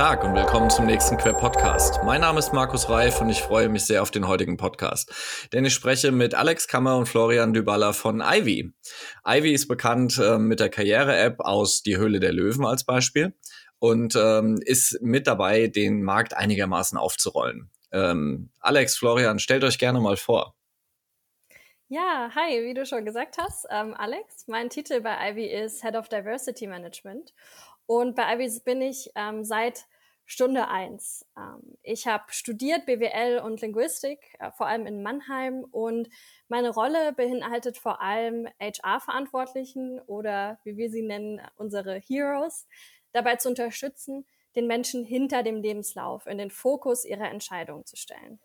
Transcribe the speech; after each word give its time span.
Tag 0.00 0.24
und 0.24 0.34
willkommen 0.34 0.70
zum 0.70 0.86
nächsten 0.86 1.18
Quer 1.18 1.34
Podcast. 1.34 2.02
Mein 2.04 2.22
Name 2.22 2.38
ist 2.38 2.54
Markus 2.54 2.88
Reif 2.88 3.20
und 3.20 3.28
ich 3.28 3.42
freue 3.42 3.68
mich 3.68 3.84
sehr 3.84 4.00
auf 4.00 4.10
den 4.10 4.26
heutigen 4.26 4.56
Podcast, 4.56 5.12
denn 5.52 5.66
ich 5.66 5.74
spreche 5.74 6.10
mit 6.10 6.34
Alex 6.34 6.68
Kammer 6.68 6.96
und 6.96 7.04
Florian 7.04 7.52
Dybala 7.52 7.92
von 7.92 8.22
Ivy. 8.24 8.72
Ivy 9.26 9.52
ist 9.52 9.68
bekannt 9.68 10.16
äh, 10.16 10.38
mit 10.38 10.58
der 10.58 10.70
Karriere-App 10.70 11.40
aus 11.40 11.82
Die 11.82 11.98
Höhle 11.98 12.18
der 12.18 12.32
Löwen 12.32 12.64
als 12.64 12.84
Beispiel 12.84 13.34
und 13.78 14.16
ähm, 14.16 14.58
ist 14.64 15.02
mit 15.02 15.26
dabei, 15.26 15.66
den 15.66 16.02
Markt 16.02 16.32
einigermaßen 16.32 16.96
aufzurollen. 16.96 17.70
Ähm, 17.92 18.52
Alex, 18.58 18.96
Florian, 18.96 19.38
stellt 19.38 19.64
euch 19.64 19.78
gerne 19.78 20.00
mal 20.00 20.16
vor. 20.16 20.54
Ja, 21.92 22.30
hi, 22.36 22.64
wie 22.64 22.72
du 22.72 22.86
schon 22.86 23.04
gesagt 23.04 23.36
hast, 23.36 23.66
ähm, 23.68 23.94
Alex. 23.94 24.46
Mein 24.46 24.70
Titel 24.70 25.00
bei 25.00 25.32
Ivy 25.32 25.46
ist 25.46 25.82
Head 25.82 25.96
of 25.96 26.08
Diversity 26.08 26.68
Management. 26.68 27.34
Und 27.90 28.14
bei 28.14 28.36
Ivy 28.36 28.60
bin 28.64 28.82
ich 28.82 29.10
ähm, 29.16 29.42
seit 29.42 29.86
Stunde 30.24 30.68
eins. 30.68 31.26
Ähm, 31.36 31.76
ich 31.82 32.06
habe 32.06 32.22
studiert 32.28 32.86
BWL 32.86 33.40
und 33.40 33.60
Linguistik, 33.62 34.36
äh, 34.38 34.52
vor 34.52 34.68
allem 34.68 34.86
in 34.86 35.02
Mannheim. 35.02 35.64
Und 35.72 36.08
meine 36.46 36.70
Rolle 36.70 37.12
beinhaltet 37.14 37.78
vor 37.78 38.00
allem 38.00 38.46
HR-Verantwortlichen 38.60 39.98
oder, 40.06 40.60
wie 40.62 40.76
wir 40.76 40.88
sie 40.88 41.02
nennen, 41.02 41.40
unsere 41.56 41.98
Heroes, 41.98 42.68
dabei 43.10 43.34
zu 43.34 43.48
unterstützen, 43.48 44.24
den 44.54 44.68
Menschen 44.68 45.02
hinter 45.02 45.42
dem 45.42 45.60
Lebenslauf 45.60 46.28
in 46.28 46.38
den 46.38 46.52
Fokus 46.52 47.04
ihrer 47.04 47.28
Entscheidungen 47.28 47.86
zu 47.86 47.96
stellen. 47.96 48.38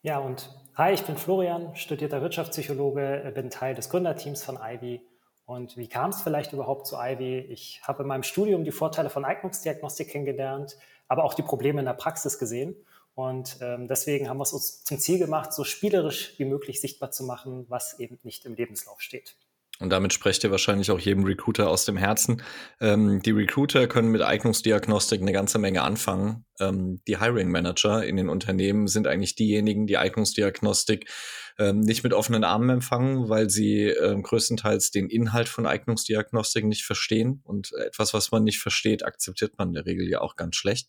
Ja, 0.00 0.18
und 0.18 0.48
hi, 0.76 0.94
ich 0.94 1.02
bin 1.02 1.18
Florian, 1.18 1.76
studierter 1.76 2.22
Wirtschaftspsychologe, 2.22 3.22
äh, 3.22 3.32
bin 3.32 3.50
Teil 3.50 3.74
des 3.74 3.90
Gründerteams 3.90 4.42
von 4.42 4.56
Ivy. 4.58 5.06
Und 5.46 5.76
wie 5.76 5.88
kam 5.88 6.10
es 6.10 6.22
vielleicht 6.22 6.52
überhaupt 6.52 6.86
zu 6.86 6.96
Ivy? 6.96 7.38
Ich 7.38 7.80
habe 7.84 8.02
in 8.02 8.08
meinem 8.08 8.24
Studium 8.24 8.64
die 8.64 8.72
Vorteile 8.72 9.10
von 9.10 9.24
Eignungsdiagnostik 9.24 10.08
kennengelernt, 10.08 10.76
aber 11.06 11.22
auch 11.22 11.34
die 11.34 11.42
Probleme 11.42 11.78
in 11.78 11.86
der 11.86 11.94
Praxis 11.94 12.38
gesehen. 12.38 12.74
Und 13.14 13.58
ähm, 13.62 13.88
deswegen 13.88 14.28
haben 14.28 14.38
wir 14.38 14.42
es 14.42 14.52
uns 14.52 14.84
zum 14.84 14.98
Ziel 14.98 15.18
gemacht, 15.18 15.52
so 15.52 15.64
spielerisch 15.64 16.34
wie 16.36 16.44
möglich 16.44 16.80
sichtbar 16.80 17.12
zu 17.12 17.24
machen, 17.24 17.64
was 17.68 17.98
eben 17.98 18.18
nicht 18.24 18.44
im 18.44 18.54
Lebenslauf 18.54 19.00
steht. 19.00 19.36
Und 19.78 19.90
damit 19.90 20.12
sprecht 20.12 20.42
ihr 20.42 20.50
wahrscheinlich 20.50 20.90
auch 20.90 20.98
jedem 20.98 21.24
Recruiter 21.24 21.70
aus 21.70 21.84
dem 21.84 21.96
Herzen. 21.96 22.42
Ähm, 22.80 23.22
die 23.22 23.30
Recruiter 23.30 23.86
können 23.86 24.10
mit 24.10 24.22
Eignungsdiagnostik 24.22 25.20
eine 25.20 25.32
ganze 25.32 25.58
Menge 25.58 25.82
anfangen. 25.82 26.44
Ähm, 26.60 27.00
die 27.06 27.18
Hiring 27.18 27.50
Manager 27.50 28.04
in 28.04 28.16
den 28.16 28.28
Unternehmen 28.28 28.86
sind 28.86 29.06
eigentlich 29.06 29.34
diejenigen, 29.34 29.86
die 29.86 29.98
Eignungsdiagnostik 29.98 31.10
ähm, 31.58 31.80
nicht 31.80 32.04
mit 32.04 32.12
offenen 32.12 32.44
Armen 32.44 32.68
empfangen, 32.68 33.28
weil 33.28 33.48
sie 33.48 33.84
ähm, 33.84 34.22
größtenteils 34.22 34.90
den 34.90 35.08
Inhalt 35.08 35.48
von 35.48 35.66
Eignungsdiagnostik 35.66 36.64
nicht 36.64 36.84
verstehen. 36.84 37.40
Und 37.44 37.72
etwas, 37.72 38.12
was 38.14 38.30
man 38.30 38.44
nicht 38.44 38.60
versteht, 38.60 39.04
akzeptiert 39.04 39.58
man 39.58 39.68
in 39.68 39.74
der 39.74 39.86
Regel 39.86 40.08
ja 40.08 40.20
auch 40.20 40.36
ganz 40.36 40.56
schlecht. 40.56 40.88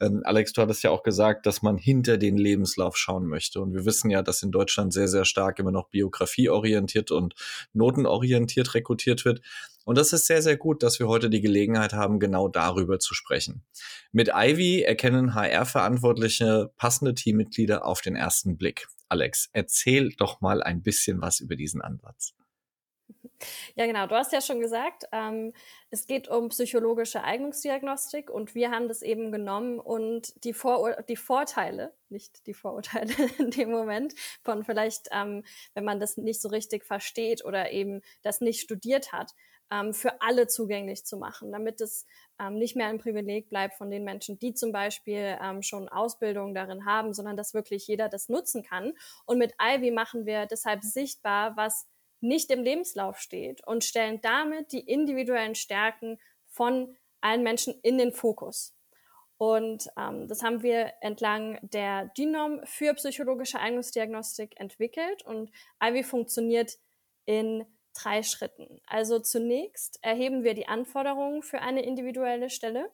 Ähm, 0.00 0.22
Alex, 0.24 0.52
du 0.52 0.62
hattest 0.62 0.82
ja 0.82 0.90
auch 0.90 1.02
gesagt, 1.02 1.46
dass 1.46 1.62
man 1.62 1.76
hinter 1.76 2.16
den 2.16 2.36
Lebenslauf 2.36 2.96
schauen 2.96 3.26
möchte. 3.26 3.60
Und 3.60 3.74
wir 3.74 3.84
wissen 3.84 4.10
ja, 4.10 4.22
dass 4.22 4.42
in 4.42 4.50
Deutschland 4.50 4.92
sehr, 4.92 5.08
sehr 5.08 5.24
stark 5.24 5.58
immer 5.58 5.72
noch 5.72 5.90
biografieorientiert 5.90 7.10
und 7.10 7.34
notenorientiert 7.72 8.74
rekrutiert 8.74 9.24
wird. 9.24 9.42
Und 9.90 9.98
das 9.98 10.12
ist 10.12 10.26
sehr, 10.26 10.40
sehr 10.40 10.56
gut, 10.56 10.84
dass 10.84 11.00
wir 11.00 11.08
heute 11.08 11.28
die 11.30 11.40
Gelegenheit 11.40 11.94
haben, 11.94 12.20
genau 12.20 12.46
darüber 12.46 13.00
zu 13.00 13.12
sprechen. 13.12 13.64
Mit 14.12 14.30
Ivy 14.32 14.82
erkennen 14.82 15.34
HR-Verantwortliche 15.34 16.70
passende 16.76 17.12
Teammitglieder 17.12 17.84
auf 17.84 18.00
den 18.00 18.14
ersten 18.14 18.56
Blick. 18.56 18.86
Alex, 19.08 19.50
erzähl 19.52 20.10
doch 20.10 20.40
mal 20.40 20.62
ein 20.62 20.84
bisschen 20.84 21.20
was 21.20 21.40
über 21.40 21.56
diesen 21.56 21.82
Ansatz. 21.82 22.34
Ja, 23.74 23.86
genau. 23.86 24.06
Du 24.06 24.14
hast 24.14 24.32
ja 24.32 24.40
schon 24.40 24.60
gesagt, 24.60 25.04
ähm, 25.12 25.52
es 25.90 26.06
geht 26.06 26.28
um 26.28 26.48
psychologische 26.50 27.22
Eignungsdiagnostik 27.24 28.30
und 28.30 28.54
wir 28.54 28.70
haben 28.70 28.88
das 28.88 29.02
eben 29.02 29.32
genommen 29.32 29.78
und 29.78 30.32
die, 30.44 30.52
Vor 30.52 31.02
die 31.08 31.16
Vorteile, 31.16 31.94
nicht 32.08 32.46
die 32.46 32.54
Vorurteile 32.54 33.12
in 33.38 33.50
dem 33.50 33.70
Moment, 33.70 34.14
von 34.42 34.64
vielleicht, 34.64 35.08
ähm, 35.12 35.44
wenn 35.74 35.84
man 35.84 36.00
das 36.00 36.16
nicht 36.16 36.40
so 36.40 36.48
richtig 36.48 36.84
versteht 36.84 37.44
oder 37.44 37.70
eben 37.70 38.02
das 38.22 38.40
nicht 38.40 38.60
studiert 38.60 39.12
hat, 39.12 39.32
ähm, 39.72 39.94
für 39.94 40.20
alle 40.20 40.46
zugänglich 40.48 41.04
zu 41.06 41.16
machen, 41.16 41.52
damit 41.52 41.80
es 41.80 42.06
ähm, 42.40 42.54
nicht 42.54 42.76
mehr 42.76 42.88
ein 42.88 42.98
Privileg 42.98 43.48
bleibt 43.48 43.74
von 43.74 43.90
den 43.90 44.04
Menschen, 44.04 44.38
die 44.38 44.52
zum 44.54 44.72
Beispiel 44.72 45.38
ähm, 45.40 45.62
schon 45.62 45.88
Ausbildung 45.88 46.54
darin 46.54 46.84
haben, 46.86 47.14
sondern 47.14 47.36
dass 47.36 47.54
wirklich 47.54 47.86
jeder 47.86 48.08
das 48.08 48.28
nutzen 48.28 48.62
kann. 48.62 48.92
Und 49.26 49.38
mit 49.38 49.54
Ivy 49.62 49.92
machen 49.92 50.26
wir 50.26 50.46
deshalb 50.46 50.82
sichtbar, 50.82 51.56
was 51.56 51.86
nicht 52.20 52.50
im 52.50 52.62
Lebenslauf 52.62 53.18
steht 53.18 53.66
und 53.66 53.84
stellen 53.84 54.20
damit 54.20 54.72
die 54.72 54.80
individuellen 54.80 55.54
Stärken 55.54 56.18
von 56.46 56.96
allen 57.20 57.42
Menschen 57.42 57.74
in 57.82 57.98
den 57.98 58.12
Fokus. 58.12 58.74
Und 59.38 59.88
ähm, 59.96 60.28
das 60.28 60.42
haben 60.42 60.62
wir 60.62 60.92
entlang 61.00 61.58
der 61.62 62.10
Genom 62.14 62.60
für 62.64 62.92
psychologische 62.94 63.58
Eignungsdiagnostik 63.58 64.60
entwickelt 64.60 65.22
und 65.24 65.50
Ivy 65.82 66.02
funktioniert 66.02 66.78
in 67.24 67.64
drei 67.94 68.22
Schritten. 68.22 68.80
Also 68.86 69.18
zunächst 69.18 69.98
erheben 70.02 70.44
wir 70.44 70.54
die 70.54 70.68
Anforderungen 70.68 71.42
für 71.42 71.60
eine 71.60 71.82
individuelle 71.82 72.50
Stelle 72.50 72.90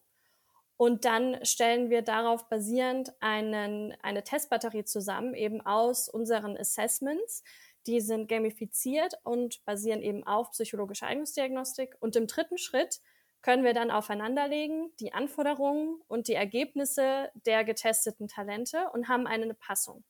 und 0.77 1.05
dann 1.05 1.45
stellen 1.45 1.91
wir 1.91 2.03
darauf 2.03 2.49
basierend 2.49 3.13
einen, 3.21 3.97
eine 4.03 4.23
Testbatterie 4.23 4.85
zusammen, 4.85 5.35
eben 5.35 5.61
aus 5.63 6.09
unseren 6.09 6.57
Assessments, 6.57 7.43
die 7.87 8.01
sind 8.01 8.29
gamifiziert 8.29 9.15
und 9.23 9.65
basieren 9.65 10.03
eben 10.03 10.27
auf 10.27 10.51
psychologischer 10.51 11.07
Eignungsdiagnostik. 11.07 11.97
Und 12.01 12.17
im 12.17 12.27
dritten 12.27 12.59
Schritt 12.59 13.01
können 13.43 13.65
wir 13.65 13.75
dann 13.75 13.91
aufeinanderlegen 13.91 14.93
die 14.99 15.13
Anforderungen 15.13 16.01
und 16.09 16.29
die 16.29 16.35
Ergebnisse 16.35 17.31
der 17.47 17.65
getesteten 17.65 18.29
Talente 18.29 18.91
und 18.93 19.09
haben 19.09 19.27
eine 19.27 19.55
Passung. 19.55 20.05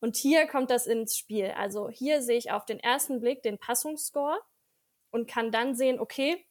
Und 0.00 0.16
hier 0.16 0.46
kommt 0.46 0.70
das 0.70 0.86
ins 0.86 1.16
Spiel. 1.16 1.52
Also 1.56 1.88
hier 1.88 2.22
sehe 2.22 2.38
ich 2.38 2.50
auf 2.50 2.64
den 2.64 2.78
ersten 2.78 3.20
Blick 3.20 3.42
den 3.42 3.58
Passungsscore 3.58 4.38
und 5.10 5.28
kann 5.28 5.50
dann 5.50 5.74
sehen, 5.74 5.98
okay, 6.00 6.44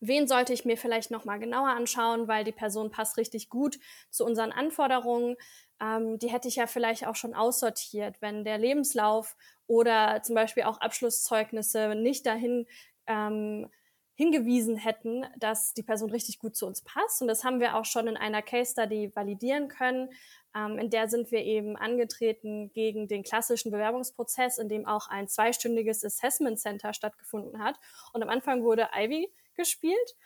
wen 0.00 0.28
sollte 0.28 0.52
ich 0.52 0.64
mir 0.64 0.76
vielleicht 0.76 1.10
noch 1.10 1.24
mal 1.24 1.38
genauer 1.38 1.70
anschauen, 1.70 2.28
weil 2.28 2.44
die 2.44 2.52
Person 2.52 2.90
passt 2.90 3.16
richtig 3.16 3.48
gut 3.48 3.78
zu 4.10 4.24
unseren 4.24 4.52
Anforderungen. 4.52 5.36
Ähm, 5.80 6.18
die 6.18 6.30
hätte 6.30 6.48
ich 6.48 6.56
ja 6.56 6.66
vielleicht 6.66 7.06
auch 7.06 7.16
schon 7.16 7.34
aussortiert, 7.34 8.20
wenn 8.20 8.44
der 8.44 8.58
Lebenslauf 8.58 9.36
oder 9.66 10.22
zum 10.22 10.34
Beispiel 10.34 10.64
auch 10.64 10.80
Abschlusszeugnisse 10.80 11.94
nicht 11.94 12.26
dahin 12.26 12.66
ähm, 13.06 13.68
hingewiesen 14.14 14.76
hätten, 14.76 15.26
dass 15.36 15.74
die 15.74 15.82
Person 15.82 16.10
richtig 16.10 16.38
gut 16.38 16.54
zu 16.54 16.66
uns 16.66 16.82
passt. 16.82 17.20
Und 17.20 17.28
das 17.28 17.42
haben 17.42 17.60
wir 17.60 17.76
auch 17.76 17.84
schon 17.84 18.06
in 18.06 18.16
einer 18.16 18.42
Case 18.42 18.72
Study 18.72 19.10
validieren 19.14 19.68
können. 19.68 20.10
Ähm, 20.54 20.78
in 20.78 20.90
der 20.90 21.08
sind 21.08 21.32
wir 21.32 21.42
eben 21.42 21.76
angetreten 21.76 22.70
gegen 22.72 23.08
den 23.08 23.24
klassischen 23.24 23.72
Bewerbungsprozess, 23.72 24.58
in 24.58 24.68
dem 24.68 24.86
auch 24.86 25.08
ein 25.08 25.26
zweistündiges 25.26 26.04
Assessment 26.04 26.60
Center 26.60 26.94
stattgefunden 26.94 27.62
hat. 27.62 27.80
Und 28.12 28.22
am 28.22 28.28
Anfang 28.28 28.62
wurde 28.62 28.88
Ivy 28.94 29.32
gespielt. 29.56 30.16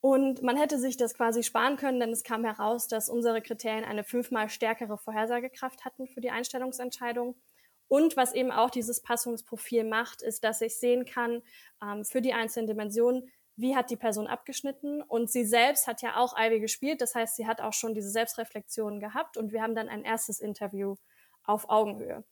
Und 0.00 0.42
man 0.42 0.56
hätte 0.56 0.78
sich 0.78 0.96
das 0.96 1.14
quasi 1.14 1.42
sparen 1.42 1.76
können, 1.76 1.98
denn 1.98 2.10
es 2.10 2.22
kam 2.22 2.44
heraus, 2.44 2.86
dass 2.86 3.08
unsere 3.08 3.42
Kriterien 3.42 3.84
eine 3.84 4.04
fünfmal 4.04 4.48
stärkere 4.48 4.96
Vorhersagekraft 4.96 5.84
hatten 5.84 6.06
für 6.06 6.20
die 6.20 6.30
Einstellungsentscheidung. 6.30 7.34
Und 7.88 8.16
was 8.16 8.32
eben 8.34 8.52
auch 8.52 8.70
dieses 8.70 9.00
Passungsprofil 9.00 9.82
macht, 9.84 10.22
ist, 10.22 10.44
dass 10.44 10.60
ich 10.60 10.78
sehen 10.78 11.04
kann 11.04 11.42
ähm, 11.82 12.04
für 12.04 12.20
die 12.20 12.34
einzelnen 12.34 12.68
Dimensionen, 12.68 13.30
wie 13.56 13.74
hat 13.74 13.90
die 13.90 13.96
Person 13.96 14.28
abgeschnitten. 14.28 15.02
Und 15.02 15.30
sie 15.30 15.44
selbst 15.44 15.88
hat 15.88 16.02
ja 16.02 16.16
auch 16.16 16.38
Ivy 16.38 16.60
gespielt, 16.60 17.00
das 17.00 17.14
heißt, 17.14 17.34
sie 17.36 17.46
hat 17.46 17.60
auch 17.60 17.72
schon 17.72 17.94
diese 17.94 18.10
Selbstreflexion 18.10 19.00
gehabt 19.00 19.36
und 19.36 19.52
wir 19.52 19.62
haben 19.62 19.74
dann 19.74 19.88
ein 19.88 20.04
erstes 20.04 20.38
Interview 20.38 20.94
auf 21.42 21.68
Augenhöhe. 21.70 22.24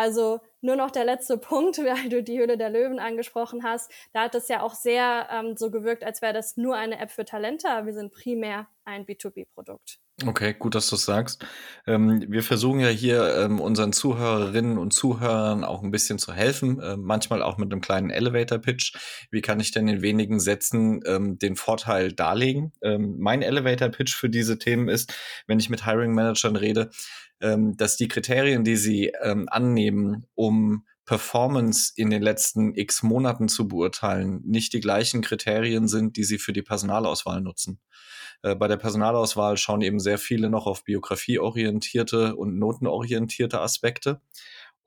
Also 0.00 0.40
nur 0.62 0.76
noch 0.76 0.90
der 0.90 1.04
letzte 1.04 1.36
Punkt, 1.38 1.76
weil 1.76 2.08
du 2.08 2.22
die 2.22 2.38
Höhle 2.38 2.56
der 2.56 2.70
Löwen 2.70 2.98
angesprochen 2.98 3.62
hast. 3.62 3.92
Da 4.14 4.22
hat 4.22 4.34
es 4.34 4.48
ja 4.48 4.62
auch 4.62 4.74
sehr 4.74 5.28
ähm, 5.30 5.58
so 5.58 5.70
gewirkt, 5.70 6.04
als 6.04 6.22
wäre 6.22 6.32
das 6.32 6.56
nur 6.56 6.74
eine 6.74 6.98
App 6.98 7.10
für 7.10 7.26
Talente, 7.26 7.68
aber 7.68 7.86
wir 7.86 7.92
sind 7.92 8.10
primär 8.10 8.66
ein 8.86 9.04
B2B-Produkt. 9.04 9.98
Okay, 10.26 10.54
gut, 10.58 10.74
dass 10.74 10.88
du 10.88 10.96
es 10.96 11.04
sagst. 11.04 11.44
Ähm, 11.86 12.24
wir 12.28 12.42
versuchen 12.42 12.80
ja 12.80 12.88
hier 12.88 13.36
ähm, 13.36 13.60
unseren 13.60 13.92
Zuhörerinnen 13.92 14.78
und 14.78 14.92
Zuhörern 14.92 15.64
auch 15.64 15.82
ein 15.82 15.90
bisschen 15.90 16.18
zu 16.18 16.32
helfen, 16.32 16.80
äh, 16.80 16.96
manchmal 16.96 17.42
auch 17.42 17.58
mit 17.58 17.70
einem 17.70 17.82
kleinen 17.82 18.10
Elevator-Pitch. 18.10 18.96
Wie 19.30 19.42
kann 19.42 19.60
ich 19.60 19.72
denn 19.72 19.86
in 19.86 20.00
wenigen 20.00 20.40
Sätzen 20.40 21.00
ähm, 21.06 21.38
den 21.38 21.56
Vorteil 21.56 22.12
darlegen? 22.12 22.72
Ähm, 22.82 23.16
mein 23.18 23.42
Elevator-Pitch 23.42 24.14
für 24.14 24.30
diese 24.30 24.58
Themen 24.58 24.88
ist, 24.88 25.12
wenn 25.46 25.58
ich 25.58 25.70
mit 25.70 25.84
Hiring-Managern 25.84 26.56
rede, 26.56 26.90
ähm, 27.40 27.76
dass 27.76 27.96
die 27.96 28.08
Kriterien, 28.08 28.64
die 28.64 28.76
sie 28.76 29.12
ähm, 29.22 29.48
annehmen, 29.50 30.26
um 30.34 30.84
Performance 31.04 31.92
in 31.96 32.10
den 32.10 32.22
letzten 32.22 32.74
x 32.74 33.02
Monaten 33.02 33.48
zu 33.48 33.66
beurteilen, 33.66 34.42
nicht 34.44 34.72
die 34.72 34.80
gleichen 34.80 35.22
Kriterien 35.22 35.88
sind, 35.88 36.16
die 36.16 36.24
sie 36.24 36.38
für 36.38 36.52
die 36.52 36.62
Personalauswahl 36.62 37.40
nutzen. 37.40 37.80
Äh, 38.42 38.54
bei 38.54 38.68
der 38.68 38.76
Personalauswahl 38.76 39.56
schauen 39.56 39.80
eben 39.80 40.00
sehr 40.00 40.18
viele 40.18 40.50
noch 40.50 40.66
auf 40.66 40.84
biografieorientierte 40.84 42.36
und 42.36 42.58
notenorientierte 42.58 43.60
Aspekte. 43.60 44.20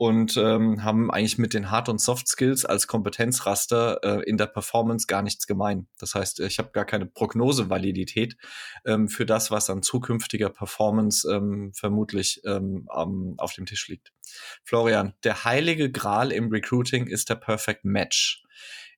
Und 0.04 0.36
ähm, 0.36 0.84
haben 0.84 1.10
eigentlich 1.12 1.38
mit 1.38 1.54
den 1.54 1.72
Hard- 1.72 1.88
und 1.88 2.02
Soft 2.02 2.28
Skills 2.28 2.66
als 2.66 2.88
Kompetenzraster 2.88 4.02
äh, 4.04 4.30
in 4.30 4.36
der 4.36 4.48
Performance 4.48 5.08
gar 5.08 5.22
nichts 5.22 5.48
gemein. 5.48 5.88
Das 5.98 6.14
heißt, 6.14 6.42
ich 6.42 6.60
habe 6.60 6.72
gar 6.72 6.84
keine 6.84 7.06
Prognosevalidität 7.06 8.36
ähm, 8.84 9.08
für 9.08 9.26
das, 9.26 9.50
was 9.50 9.70
an 9.70 9.82
zukünftiger 9.82 10.50
Performance 10.50 11.26
ähm, 11.32 11.72
vermutlich 11.74 12.42
ähm, 12.44 12.84
auf 12.90 13.54
dem 13.54 13.66
Tisch 13.66 13.88
liegt. 13.88 14.12
Florian, 14.66 15.14
der 15.24 15.46
heilige 15.46 15.90
Gral 15.90 16.34
im 16.34 16.50
Recruiting 16.50 17.08
ist 17.08 17.30
der 17.30 17.36
Perfect 17.36 17.86
Match. 17.86 18.44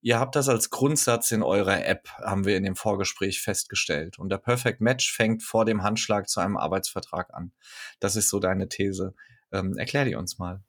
Ihr 0.01 0.19
habt 0.19 0.35
das 0.35 0.49
als 0.49 0.71
Grundsatz 0.71 1.31
in 1.31 1.43
eurer 1.43 1.85
App, 1.85 2.09
haben 2.17 2.45
wir 2.45 2.57
in 2.57 2.63
dem 2.63 2.75
Vorgespräch 2.75 3.43
festgestellt. 3.43 4.17
Und 4.17 4.29
der 4.29 4.39
Perfect 4.39 4.81
Match 4.81 5.13
fängt 5.13 5.43
vor 5.43 5.65
dem 5.65 5.83
Handschlag 5.83 6.29
zu 6.29 6.39
einem 6.39 6.57
Arbeitsvertrag 6.57 7.31
an. 7.31 7.51
Das 7.99 8.15
ist 8.15 8.29
so 8.29 8.39
deine 8.39 8.69
These. 8.69 9.13
Ähm, 9.51 9.77
erklär 9.77 10.05
die 10.05 10.15
uns 10.15 10.39
mal. 10.39 10.63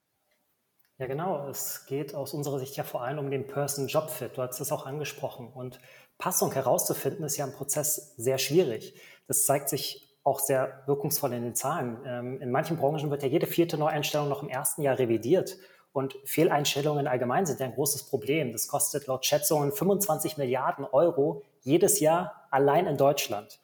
Ja, 0.98 1.06
genau. 1.06 1.48
Es 1.48 1.84
geht 1.86 2.14
aus 2.14 2.32
unserer 2.32 2.58
Sicht 2.58 2.76
ja 2.76 2.84
vor 2.84 3.02
allem 3.02 3.18
um 3.18 3.30
den 3.30 3.46
Person-Job-Fit. 3.46 4.36
Du 4.36 4.42
hast 4.42 4.60
es 4.60 4.72
auch 4.72 4.86
angesprochen. 4.86 5.48
Und 5.52 5.78
Passung 6.16 6.52
herauszufinden 6.52 7.24
ist 7.24 7.36
ja 7.36 7.44
im 7.44 7.52
Prozess 7.52 8.14
sehr 8.16 8.38
schwierig. 8.38 8.94
Das 9.26 9.44
zeigt 9.44 9.68
sich 9.68 10.16
auch 10.24 10.40
sehr 10.40 10.82
wirkungsvoll 10.86 11.34
in 11.34 11.42
den 11.42 11.54
Zahlen. 11.54 11.98
Ähm, 12.06 12.40
in 12.40 12.50
manchen 12.50 12.78
Branchen 12.78 13.10
wird 13.10 13.22
ja 13.22 13.28
jede 13.28 13.46
vierte 13.46 13.76
Neueinstellung 13.76 14.28
noch 14.28 14.42
im 14.42 14.48
ersten 14.48 14.80
Jahr 14.80 14.98
revidiert. 14.98 15.58
Und 15.92 16.16
Fehleinstellungen 16.24 17.06
allgemein 17.06 17.46
sind 17.46 17.60
ja 17.60 17.66
ein 17.66 17.74
großes 17.74 18.04
Problem. 18.04 18.52
Das 18.52 18.66
kostet 18.66 19.06
laut 19.06 19.24
Schätzungen 19.26 19.72
25 19.72 20.38
Milliarden 20.38 20.84
Euro 20.84 21.42
jedes 21.60 22.00
Jahr 22.00 22.48
allein 22.50 22.86
in 22.86 22.96
Deutschland. 22.96 23.60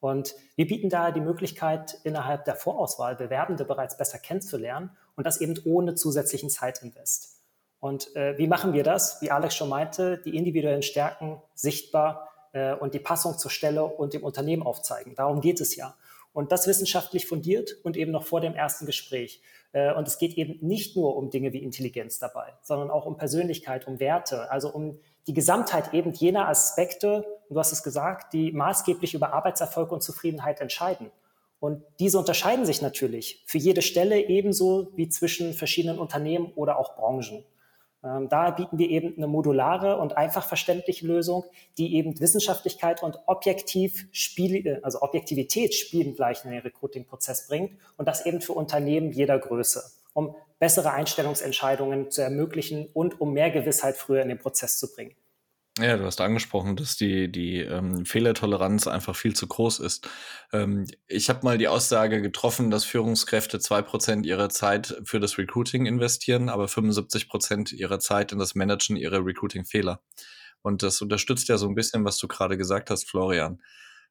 Und 0.00 0.34
wir 0.56 0.66
bieten 0.66 0.88
da 0.88 1.10
die 1.10 1.20
Möglichkeit, 1.20 1.98
innerhalb 2.04 2.44
der 2.44 2.56
Vorauswahl 2.56 3.16
Bewerbende 3.16 3.64
bereits 3.64 3.96
besser 3.96 4.18
kennenzulernen 4.18 4.90
und 5.14 5.26
das 5.26 5.40
eben 5.40 5.58
ohne 5.64 5.94
zusätzlichen 5.94 6.48
Zeitinvest. 6.48 7.38
Und 7.80 8.14
äh, 8.16 8.36
wie 8.38 8.46
machen 8.46 8.72
wir 8.72 8.82
das? 8.82 9.20
Wie 9.20 9.30
Alex 9.30 9.54
schon 9.54 9.68
meinte, 9.68 10.18
die 10.24 10.36
individuellen 10.36 10.82
Stärken 10.82 11.42
sichtbar 11.54 12.28
äh, 12.52 12.74
und 12.74 12.94
die 12.94 12.98
Passung 12.98 13.38
zur 13.38 13.50
Stelle 13.50 13.84
und 13.84 14.14
dem 14.14 14.22
Unternehmen 14.22 14.62
aufzeigen. 14.62 15.14
Darum 15.14 15.40
geht 15.40 15.60
es 15.60 15.76
ja. 15.76 15.96
Und 16.32 16.52
das 16.52 16.66
wissenschaftlich 16.66 17.26
fundiert 17.26 17.76
und 17.82 17.96
eben 17.96 18.12
noch 18.12 18.24
vor 18.24 18.40
dem 18.40 18.54
ersten 18.54 18.86
Gespräch. 18.86 19.42
Äh, 19.72 19.92
und 19.94 20.06
es 20.06 20.18
geht 20.18 20.34
eben 20.34 20.64
nicht 20.66 20.96
nur 20.96 21.16
um 21.16 21.30
Dinge 21.30 21.52
wie 21.52 21.62
Intelligenz 21.62 22.18
dabei, 22.18 22.52
sondern 22.62 22.90
auch 22.90 23.06
um 23.06 23.16
Persönlichkeit, 23.16 23.86
um 23.86 23.98
Werte, 23.98 24.50
also 24.50 24.72
um 24.72 25.00
die 25.30 25.34
Gesamtheit 25.34 25.94
eben 25.94 26.12
jener 26.12 26.48
Aspekte, 26.48 27.24
du 27.48 27.56
hast 27.56 27.70
es 27.70 27.84
gesagt, 27.84 28.32
die 28.32 28.50
maßgeblich 28.50 29.14
über 29.14 29.32
Arbeitserfolg 29.32 29.92
und 29.92 30.02
Zufriedenheit 30.02 30.60
entscheiden. 30.60 31.12
Und 31.60 31.84
diese 32.00 32.18
unterscheiden 32.18 32.66
sich 32.66 32.82
natürlich 32.82 33.44
für 33.46 33.58
jede 33.58 33.80
Stelle 33.80 34.26
ebenso 34.28 34.88
wie 34.96 35.08
zwischen 35.08 35.54
verschiedenen 35.54 36.00
Unternehmen 36.00 36.50
oder 36.56 36.80
auch 36.80 36.96
Branchen. 36.96 37.44
Ähm, 38.02 38.28
da 38.28 38.50
bieten 38.50 38.76
wir 38.76 38.90
eben 38.90 39.16
eine 39.16 39.28
modulare 39.28 39.98
und 39.98 40.16
einfach 40.16 40.48
verständliche 40.48 41.06
Lösung, 41.06 41.44
die 41.78 41.94
eben 41.94 42.18
Wissenschaftlichkeit 42.18 43.00
und 43.04 43.20
objektiv 43.26 44.08
Spiel, 44.10 44.66
äh, 44.66 44.80
also 44.82 45.00
Objektivität 45.00 45.74
spielen 45.74 46.16
gleich 46.16 46.44
in 46.44 46.50
den 46.50 46.62
Recruiting-Prozess 46.62 47.46
bringt 47.46 47.78
und 47.96 48.08
das 48.08 48.26
eben 48.26 48.40
für 48.40 48.54
Unternehmen 48.54 49.12
jeder 49.12 49.38
Größe, 49.38 49.92
um 50.12 50.34
bessere 50.58 50.90
Einstellungsentscheidungen 50.90 52.10
zu 52.10 52.20
ermöglichen 52.20 52.88
und 52.92 53.20
um 53.20 53.32
mehr 53.32 53.50
Gewissheit 53.50 53.96
früher 53.96 54.22
in 54.22 54.28
den 54.28 54.38
Prozess 54.38 54.76
zu 54.80 54.92
bringen. 54.92 55.14
Ja, 55.82 55.96
du 55.96 56.04
hast 56.04 56.20
angesprochen, 56.20 56.76
dass 56.76 56.96
die, 56.96 57.32
die 57.32 57.58
ähm, 57.60 58.04
Fehlertoleranz 58.04 58.86
einfach 58.86 59.16
viel 59.16 59.34
zu 59.34 59.46
groß 59.46 59.78
ist. 59.78 60.06
Ähm, 60.52 60.86
ich 61.06 61.30
habe 61.30 61.40
mal 61.42 61.56
die 61.56 61.68
Aussage 61.68 62.20
getroffen, 62.20 62.70
dass 62.70 62.84
Führungskräfte 62.84 63.60
zwei 63.60 63.80
Prozent 63.80 64.26
ihrer 64.26 64.50
Zeit 64.50 65.00
für 65.04 65.20
das 65.20 65.38
Recruiting 65.38 65.86
investieren, 65.86 66.50
aber 66.50 66.68
75 66.68 67.30
Prozent 67.30 67.72
ihrer 67.72 67.98
Zeit 67.98 68.32
in 68.32 68.38
das 68.38 68.54
Managen 68.54 68.96
ihrer 68.96 69.24
Recruiting-Fehler. 69.24 70.02
Und 70.60 70.82
das 70.82 71.00
unterstützt 71.00 71.48
ja 71.48 71.56
so 71.56 71.66
ein 71.66 71.74
bisschen, 71.74 72.04
was 72.04 72.18
du 72.18 72.28
gerade 72.28 72.58
gesagt 72.58 72.90
hast, 72.90 73.08
Florian. 73.08 73.62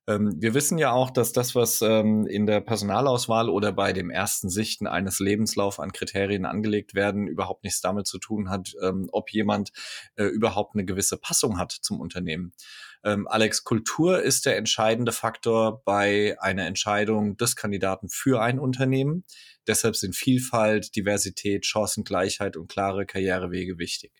Ähm, 0.10 0.34
wir 0.42 0.56
wissen 0.56 0.80
ja 0.80 0.92
auch, 0.92 1.12
dass 1.12 1.34
das, 1.34 1.54
was 1.54 1.82
ähm, 1.84 2.26
in 2.26 2.48
der 2.48 2.62
Personalauswahl 2.62 3.48
oder 3.48 3.72
bei 3.72 3.94
dem 3.94 4.10
ersten 4.10 4.50
Sichten 4.50 4.88
eines 4.88 5.20
Lebenslauf 5.20 5.80
an 5.80 5.92
Kriterien 5.92 6.46
angelegt 6.46 6.96
werden, 6.96 7.28
überhaupt 7.28 7.64
nichts 7.64 7.80
damit 7.82 8.08
zu 8.08 8.18
tun 8.18 8.50
hat, 8.50 8.74
ähm, 8.82 9.08
ob 9.12 9.30
jemand 9.30 9.70
äh, 10.16 10.24
überhaupt 10.26 10.74
eine 10.76 10.84
gewisse 10.84 11.18
Passung 11.18 11.60
hat 11.60 11.72
zum 11.72 12.00
Unternehmen. 12.02 12.54
Alex, 13.02 13.64
Kultur 13.64 14.22
ist 14.22 14.46
der 14.46 14.58
entscheidende 14.58 15.14
Faktor 15.14 15.82
bei 15.86 16.36
einer 16.42 16.68
Entscheidung 16.68 17.38
des 17.38 17.56
Kandidaten 17.56 18.10
für 18.10 18.42
ein 18.42 18.60
Unternehmen. 18.60 19.24
Deshalb 19.68 19.96
sind 19.96 20.18
Vielfalt, 20.18 20.98
Diversität, 20.98 21.66
Chancengleichheit 21.66 22.58
und 22.58 22.68
klare 22.68 23.06
Karrierewege 23.06 23.78
wichtig. 23.78 24.12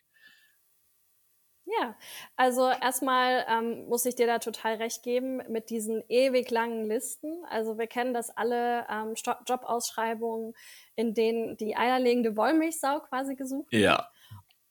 Ja, 1.78 1.94
also 2.36 2.68
erstmal 2.68 3.44
ähm, 3.48 3.86
muss 3.86 4.04
ich 4.04 4.16
dir 4.16 4.26
da 4.26 4.38
total 4.38 4.76
recht 4.76 5.02
geben 5.02 5.42
mit 5.48 5.70
diesen 5.70 6.02
ewig 6.08 6.50
langen 6.50 6.86
Listen. 6.86 7.44
Also 7.48 7.78
wir 7.78 7.86
kennen 7.86 8.14
das 8.14 8.36
alle 8.36 8.86
ähm, 8.90 9.14
Jobausschreibungen, 9.46 10.54
in 10.96 11.14
denen 11.14 11.56
die 11.56 11.76
eierlegende 11.76 12.36
Wollmilchsau 12.36 13.00
quasi 13.00 13.36
gesucht 13.36 13.70
wird. 13.70 13.82
Ja. 13.82 14.10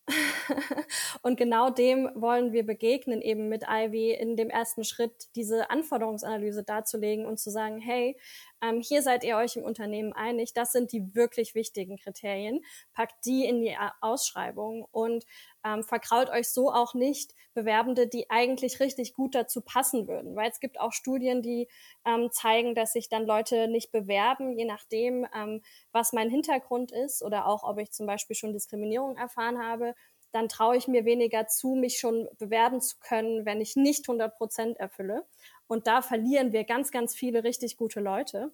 und 1.22 1.38
genau 1.38 1.70
dem 1.70 2.10
wollen 2.16 2.52
wir 2.52 2.66
begegnen, 2.66 3.22
eben 3.22 3.50
mit 3.50 3.64
Ivy 3.70 4.12
in 4.12 4.36
dem 4.36 4.50
ersten 4.50 4.84
Schritt, 4.84 5.28
diese 5.36 5.70
Anforderungsanalyse 5.70 6.64
darzulegen 6.64 7.26
und 7.26 7.40
zu 7.40 7.52
sagen, 7.52 7.80
hey, 7.80 8.18
ähm, 8.62 8.82
hier 8.82 9.02
seid 9.02 9.24
ihr 9.24 9.38
euch 9.38 9.56
im 9.56 9.64
Unternehmen 9.64 10.14
einig, 10.14 10.54
das 10.54 10.72
sind 10.72 10.92
die 10.92 11.16
wirklich 11.16 11.56
wichtigen 11.56 11.98
Kriterien, 11.98 12.62
packt 12.94 13.26
die 13.26 13.46
in 13.46 13.62
die 13.62 13.76
Ausschreibung 14.02 14.86
und 14.92 15.26
ähm, 15.66 15.84
verkraut 15.84 16.30
euch 16.30 16.50
so 16.50 16.72
auch 16.72 16.94
nicht 16.94 17.34
Bewerbende, 17.54 18.08
die 18.08 18.30
eigentlich 18.30 18.80
richtig 18.80 19.14
gut 19.14 19.36
dazu 19.36 19.62
passen 19.62 20.08
würden. 20.08 20.36
Weil 20.36 20.50
es 20.50 20.60
gibt 20.60 20.80
auch 20.80 20.94
Studien, 20.94 21.42
die 21.42 21.68
ähm, 22.06 22.30
zeigen, 22.32 22.76
dass 22.76 22.94
sich 22.94 23.10
dann 23.10 23.26
Leute 23.26 23.68
nicht 23.68 23.92
bewerben, 23.92 24.58
je 24.58 24.66
nachdem, 24.66 25.28
ähm, 25.36 25.62
was 25.92 26.14
mein 26.14 26.30
Hintergrund 26.30 26.92
ist 26.92 27.22
oder 27.24 27.46
auch, 27.48 27.64
ob 27.64 27.80
ich 27.80 27.92
zum 27.92 28.06
Beispiel 28.06 28.36
schon 28.36 28.54
Diskriminierung 28.54 29.18
erfahren 29.18 29.62
habe. 29.62 29.96
Dann 30.32 30.48
traue 30.48 30.78
ich 30.78 30.88
mir 30.88 31.06
weniger 31.06 31.48
zu, 31.48 31.76
mich 31.76 31.98
schon 32.00 32.30
bewerben 32.38 32.82
zu 32.82 32.98
können, 33.00 33.46
wenn 33.46 33.62
ich 33.62 33.76
nicht 33.76 34.08
100 34.08 34.38
Prozent 34.38 34.78
erfülle. 34.78 35.26
Und 35.68 35.88
da 35.88 36.02
verlieren 36.02 36.54
wir 36.54 36.64
ganz, 36.64 36.92
ganz 36.92 37.16
viele 37.16 37.44
richtig 37.44 37.78
gute 37.78 38.00
Leute. 38.00 38.52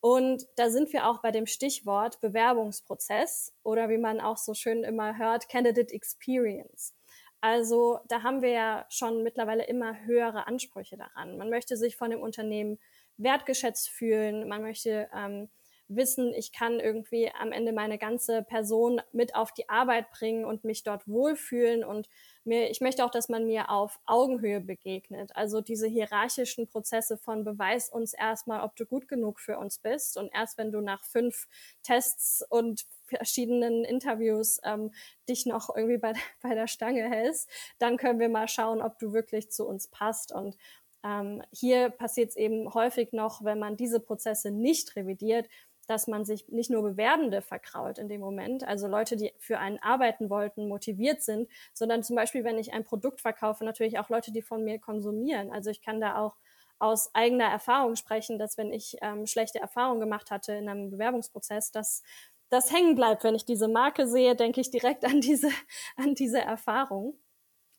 Und 0.00 0.46
da 0.56 0.70
sind 0.70 0.92
wir 0.92 1.06
auch 1.06 1.20
bei 1.20 1.30
dem 1.30 1.46
Stichwort 1.46 2.20
Bewerbungsprozess 2.20 3.54
oder 3.62 3.88
wie 3.90 3.98
man 3.98 4.20
auch 4.20 4.38
so 4.38 4.54
schön 4.54 4.82
immer 4.82 5.18
hört, 5.18 5.48
Candidate 5.48 5.92
Experience. 5.92 6.94
Also 7.42 8.00
da 8.08 8.22
haben 8.22 8.42
wir 8.42 8.50
ja 8.50 8.86
schon 8.88 9.22
mittlerweile 9.22 9.64
immer 9.64 10.04
höhere 10.04 10.46
Ansprüche 10.46 10.96
daran. 10.96 11.38
Man 11.38 11.50
möchte 11.50 11.76
sich 11.76 11.96
von 11.96 12.10
dem 12.10 12.20
Unternehmen 12.20 12.78
wertgeschätzt 13.16 13.90
fühlen, 13.90 14.48
man 14.48 14.62
möchte 14.62 15.08
ähm, 15.14 15.50
wissen, 15.90 16.32
ich 16.34 16.52
kann 16.52 16.80
irgendwie 16.80 17.30
am 17.32 17.52
Ende 17.52 17.72
meine 17.72 17.98
ganze 17.98 18.42
Person 18.42 19.00
mit 19.12 19.34
auf 19.34 19.52
die 19.52 19.68
Arbeit 19.68 20.10
bringen 20.10 20.44
und 20.44 20.64
mich 20.64 20.82
dort 20.84 21.06
wohlfühlen 21.08 21.84
und 21.84 22.08
mir, 22.44 22.70
ich 22.70 22.80
möchte 22.80 23.04
auch, 23.04 23.10
dass 23.10 23.28
man 23.28 23.46
mir 23.46 23.70
auf 23.70 24.00
Augenhöhe 24.06 24.60
begegnet. 24.60 25.30
Also 25.34 25.60
diese 25.60 25.86
hierarchischen 25.86 26.66
Prozesse 26.66 27.18
von 27.18 27.44
beweis 27.44 27.90
uns 27.90 28.14
erstmal, 28.14 28.62
ob 28.62 28.76
du 28.76 28.86
gut 28.86 29.08
genug 29.08 29.40
für 29.40 29.58
uns 29.58 29.78
bist 29.78 30.16
und 30.16 30.30
erst 30.32 30.56
wenn 30.56 30.72
du 30.72 30.80
nach 30.80 31.04
fünf 31.04 31.48
Tests 31.82 32.42
und 32.48 32.86
verschiedenen 33.04 33.84
Interviews 33.84 34.60
ähm, 34.64 34.92
dich 35.28 35.44
noch 35.44 35.74
irgendwie 35.74 35.98
bei, 35.98 36.14
bei 36.42 36.54
der 36.54 36.68
Stange 36.68 37.10
hältst, 37.10 37.50
dann 37.78 37.96
können 37.96 38.20
wir 38.20 38.28
mal 38.28 38.48
schauen, 38.48 38.80
ob 38.80 38.98
du 38.98 39.12
wirklich 39.12 39.50
zu 39.50 39.66
uns 39.66 39.88
passt 39.88 40.32
und 40.32 40.56
ähm, 41.02 41.42
hier 41.50 41.90
passiert 41.90 42.30
es 42.30 42.36
eben 42.36 42.72
häufig 42.74 43.12
noch, 43.12 43.42
wenn 43.42 43.58
man 43.58 43.76
diese 43.76 44.00
Prozesse 44.00 44.50
nicht 44.50 44.96
revidiert, 44.96 45.48
dass 45.90 46.06
man 46.06 46.24
sich 46.24 46.46
nicht 46.48 46.70
nur 46.70 46.82
Bewerbende 46.82 47.42
verkraut 47.42 47.98
in 47.98 48.08
dem 48.08 48.20
Moment, 48.20 48.62
also 48.62 48.86
Leute, 48.86 49.16
die 49.16 49.32
für 49.38 49.58
einen 49.58 49.80
arbeiten 49.80 50.30
wollten, 50.30 50.68
motiviert 50.68 51.20
sind, 51.22 51.48
sondern 51.74 52.04
zum 52.04 52.14
Beispiel, 52.14 52.44
wenn 52.44 52.58
ich 52.58 52.72
ein 52.72 52.84
Produkt 52.84 53.20
verkaufe, 53.20 53.64
natürlich 53.64 53.98
auch 53.98 54.08
Leute, 54.08 54.30
die 54.30 54.40
von 54.40 54.62
mir 54.62 54.78
konsumieren. 54.78 55.50
Also 55.50 55.68
ich 55.68 55.82
kann 55.82 56.00
da 56.00 56.16
auch 56.16 56.36
aus 56.78 57.12
eigener 57.12 57.46
Erfahrung 57.46 57.96
sprechen, 57.96 58.38
dass 58.38 58.56
wenn 58.56 58.72
ich 58.72 58.98
ähm, 59.02 59.26
schlechte 59.26 59.58
Erfahrungen 59.58 59.98
gemacht 59.98 60.30
hatte 60.30 60.52
in 60.52 60.68
einem 60.68 60.90
Bewerbungsprozess, 60.90 61.72
dass 61.72 62.04
das 62.50 62.72
hängen 62.72 62.94
bleibt. 62.94 63.24
Wenn 63.24 63.34
ich 63.34 63.44
diese 63.44 63.66
Marke 63.66 64.06
sehe, 64.06 64.36
denke 64.36 64.60
ich 64.60 64.70
direkt 64.70 65.04
an 65.10 65.20
diese, 65.20 65.50
an 65.96 66.14
diese 66.14 66.40
Erfahrung. 66.40 67.18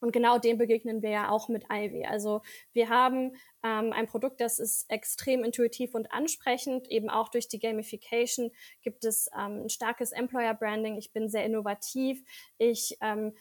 Und 0.01 0.11
genau 0.11 0.39
dem 0.39 0.57
begegnen 0.57 1.01
wir 1.01 1.11
ja 1.11 1.29
auch 1.29 1.47
mit 1.47 1.65
Ivy. 1.71 2.05
Also 2.05 2.41
wir 2.73 2.89
haben 2.89 3.35
ähm, 3.63 3.93
ein 3.93 4.07
Produkt, 4.07 4.41
das 4.41 4.59
ist 4.59 4.89
extrem 4.89 5.43
intuitiv 5.43 5.93
und 5.95 6.11
ansprechend. 6.11 6.89
Eben 6.89 7.09
auch 7.09 7.29
durch 7.29 7.47
die 7.47 7.59
Gamification 7.59 8.51
gibt 8.81 9.05
es 9.05 9.29
ähm, 9.33 9.63
ein 9.63 9.69
starkes 9.69 10.11
Employer 10.11 10.55
Branding. 10.55 10.97
Ich 10.97 11.13
bin 11.13 11.29
sehr 11.29 11.45
innovativ. 11.45 12.23
Ich 12.57 12.97
ähm, 13.01 13.33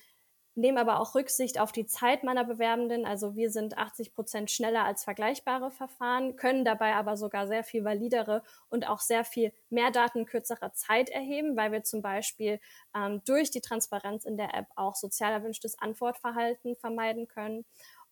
nehme 0.55 0.81
aber 0.81 1.01
auch 1.01 1.15
Rücksicht 1.15 1.61
auf 1.61 1.73
die 1.73 1.87
Zeit 1.87 2.25
meiner 2.25 2.45
Bewerbenden. 2.45 3.07
Also 3.07 3.37
wir 3.37 3.51
sind 3.51 3.79
80 3.79 4.15
Prozent 4.15 4.51
schneller 4.51 4.85
als 4.85 5.05
vergleichbare 5.05 5.71
Verfahren, 5.71 6.37
können 6.37 6.65
dabei 6.65 6.95
aber 6.95 7.17
sogar 7.17 7.47
sehr 7.47 7.65
viel 7.65 7.85
validere 7.85 8.43
und 8.69 8.89
auch 8.89 9.01
sehr 9.01 9.25
viel 9.25 9.53
mehr 9.71 9.91
Daten 9.91 10.27
kürzerer 10.27 10.73
Zeit 10.73 11.09
erheben, 11.11 11.57
weil 11.57 11.73
wir 11.73 11.83
zum 11.83 12.03
Beispiel 12.03 12.61
ähm, 12.95 13.23
durch 13.25 13.51
die 13.51 13.61
Transparenz 13.61 14.25
in 14.25 14.37
der 14.37 14.55
App 14.55 14.67
auch 14.77 14.97
sozial 14.97 15.33
erwünschtes 15.33 15.79
Antwortverhalten 15.79 16.77
vermeiden 16.77 17.29
können. 17.29 17.65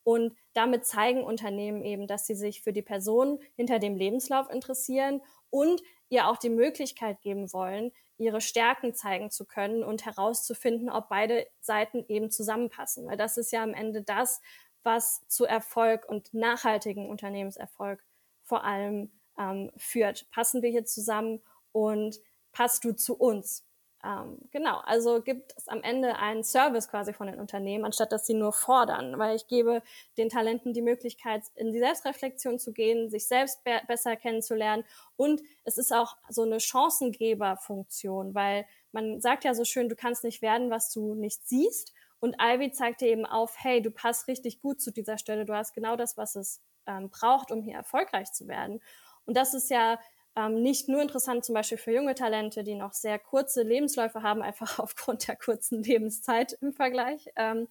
Und 0.05 0.35
damit 0.55 0.87
zeigen 0.87 1.23
Unternehmen 1.23 1.83
eben, 1.83 2.07
dass 2.07 2.27
sie 2.27 2.35
sich 2.35 2.63
für 2.63 2.73
die 2.73 2.83
Person 2.83 3.41
hinter 3.57 3.79
dem 3.79 3.97
Lebenslauf 3.97 4.49
interessieren 4.49 5.21
und 5.51 5.83
ihr 6.09 6.29
auch 6.29 6.37
die 6.37 6.51
Möglichkeit 6.51 7.21
geben 7.21 7.53
wollen, 7.53 7.93
ihre 8.17 8.41
Stärken 8.41 8.95
zeigen 8.95 9.31
zu 9.31 9.45
können 9.45 9.85
und 9.85 10.05
herauszufinden, 10.05 10.91
ob 10.91 11.09
beide 11.09 11.47
Seiten 11.61 12.05
eben 12.09 12.31
zusammenpassen. 12.31 13.07
Weil 13.07 13.17
das 13.17 13.37
ist 13.37 13.53
ja 13.53 13.63
am 13.63 13.75
Ende 13.75 14.03
das, 14.03 14.41
was 14.83 15.27
zu 15.29 15.45
Erfolg 15.45 16.09
und 16.09 16.33
nachhaltigen 16.33 17.09
Unternehmenserfolg 17.09 18.03
vor 18.43 18.65
allem 18.65 19.13
ähm, 19.39 19.71
führt. 19.77 20.29
Passen 20.31 20.63
wir 20.63 20.71
hier 20.71 20.85
zusammen 20.85 21.43
und 21.73 22.19
passt 22.53 22.85
du 22.85 22.93
zu 22.93 23.17
uns? 23.17 23.68
Ähm, 24.05 24.39
genau, 24.53 24.79
also 24.85 25.21
gibt 25.23 25.53
es 25.57 25.67
am 25.67 25.83
Ende 25.83 26.17
einen 26.17 26.45
Service 26.45 26.89
quasi 26.89 27.13
von 27.13 27.27
den 27.27 27.41
Unternehmen, 27.41 27.85
anstatt 27.85 28.13
dass 28.13 28.27
sie 28.27 28.35
nur 28.35 28.53
fordern, 28.53 29.19
weil 29.19 29.35
ich 29.35 29.49
gebe 29.49 29.83
den 30.17 30.29
Talenten 30.29 30.73
die 30.73 30.83
Möglichkeit, 30.83 31.43
in 31.57 31.73
die 31.73 31.81
Selbstreflexion 31.81 32.61
zu 32.61 32.73
gehen, 32.73 33.11
sich 33.11 33.27
selbst 33.27 33.65
be 33.65 33.81
besser 33.89 34.15
kennenzulernen. 34.15 34.85
Und 35.17 35.43
es 35.65 35.79
ist 35.79 35.93
auch 35.93 36.17
so 36.29 36.43
eine 36.43 36.61
Chancengeberfunktion, 36.61 38.35
weil 38.35 38.67
man 38.93 39.21
sagt 39.21 39.45
ja 39.45 39.53
so 39.55 39.65
schön, 39.65 39.89
du 39.89 39.97
kannst 39.97 40.23
nicht 40.23 40.43
werden, 40.43 40.71
was 40.71 40.93
du 40.93 41.15
nicht 41.15 41.49
siehst. 41.49 41.93
Und 42.21 42.37
Ivy 42.41 42.71
zeigt 42.71 43.01
dir 43.01 43.09
eben 43.09 43.27
auf, 43.27 43.57
hey, 43.59 43.83
du 43.83 43.91
passt 43.91 44.29
richtig 44.29 44.61
gut 44.61 44.81
zu 44.81 44.93
dieser 44.93 45.19
Stelle, 45.19 45.45
du 45.45 45.55
hast 45.55 45.75
genau 45.75 45.97
das, 45.97 46.17
was 46.17 46.37
es 46.37 46.61
ähm, 46.87 47.11
braucht, 47.11 47.51
um 47.51 47.63
hier 47.63 47.75
erfolgreich 47.75 48.33
zu 48.33 48.47
werden. 48.47 48.81
Und 49.25 49.37
das 49.37 49.55
ist 49.55 49.71
ja 49.71 49.99
ähm, 50.39 50.63
nicht 50.63 50.89
nur 50.89 51.03
interessant 51.03 51.45
zum 51.45 51.55
Beispiel 51.55 51.79
für 51.79 51.93
junge 51.93 52.15
Talente, 52.15 52.63
die 52.63 52.77
noch 52.77 52.93
sehr 52.93 53.19
kurze 53.19 53.63
Lebensläufe 53.63 54.23
haben, 54.23 54.41
einfach 54.41 54.79
aufgrund 54.79 55.27
der 55.27 55.37
kurzen 55.37 55.83
Lebenszeit 55.83 56.53
im 56.61 56.73
Vergleich, 56.73 57.29
ähm, 57.37 57.69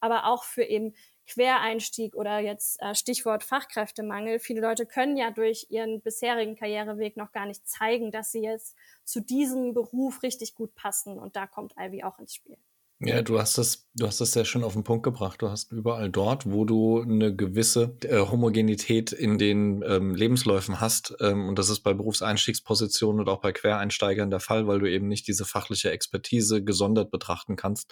aber 0.00 0.26
auch 0.26 0.44
für 0.44 0.64
eben 0.64 0.94
Quereinstieg 1.26 2.16
oder 2.16 2.40
jetzt 2.40 2.82
äh, 2.82 2.94
Stichwort 2.94 3.44
Fachkräftemangel. 3.44 4.40
Viele 4.40 4.60
Leute 4.60 4.84
können 4.84 5.16
ja 5.16 5.30
durch 5.30 5.66
ihren 5.70 6.00
bisherigen 6.00 6.56
Karriereweg 6.56 7.16
noch 7.16 7.32
gar 7.32 7.46
nicht 7.46 7.68
zeigen, 7.68 8.10
dass 8.10 8.32
sie 8.32 8.42
jetzt 8.42 8.76
zu 9.04 9.20
diesem 9.20 9.72
Beruf 9.72 10.22
richtig 10.22 10.54
gut 10.54 10.74
passen. 10.74 11.18
Und 11.18 11.36
da 11.36 11.46
kommt 11.46 11.74
Ivy 11.78 12.02
auch 12.02 12.18
ins 12.18 12.34
Spiel. 12.34 12.56
Ja, 13.02 13.22
du 13.22 13.38
hast 13.38 13.56
es, 13.56 13.88
du 13.94 14.06
hast 14.06 14.20
es 14.20 14.32
sehr 14.32 14.44
schön 14.44 14.62
auf 14.62 14.74
den 14.74 14.84
Punkt 14.84 15.02
gebracht. 15.04 15.40
Du 15.40 15.48
hast 15.48 15.72
überall 15.72 16.10
dort, 16.10 16.50
wo 16.50 16.66
du 16.66 17.00
eine 17.00 17.34
gewisse 17.34 17.96
äh, 18.04 18.18
Homogenität 18.18 19.12
in 19.12 19.38
den 19.38 19.82
ähm, 19.86 20.14
Lebensläufen 20.14 20.80
hast, 20.80 21.16
ähm, 21.20 21.48
und 21.48 21.58
das 21.58 21.70
ist 21.70 21.80
bei 21.80 21.94
Berufseinstiegspositionen 21.94 23.20
und 23.20 23.28
auch 23.30 23.40
bei 23.40 23.52
Quereinsteigern 23.52 24.30
der 24.30 24.40
Fall, 24.40 24.66
weil 24.66 24.80
du 24.80 24.90
eben 24.90 25.08
nicht 25.08 25.26
diese 25.28 25.46
fachliche 25.46 25.90
Expertise 25.90 26.62
gesondert 26.62 27.10
betrachten 27.10 27.56
kannst. 27.56 27.90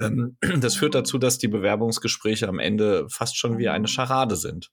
Ähm, 0.00 0.36
das 0.60 0.74
führt 0.74 0.96
dazu, 0.96 1.18
dass 1.18 1.38
die 1.38 1.48
Bewerbungsgespräche 1.48 2.48
am 2.48 2.58
Ende 2.58 3.06
fast 3.08 3.38
schon 3.38 3.58
wie 3.58 3.68
eine 3.68 3.86
Scharade 3.86 4.34
sind. 4.34 4.70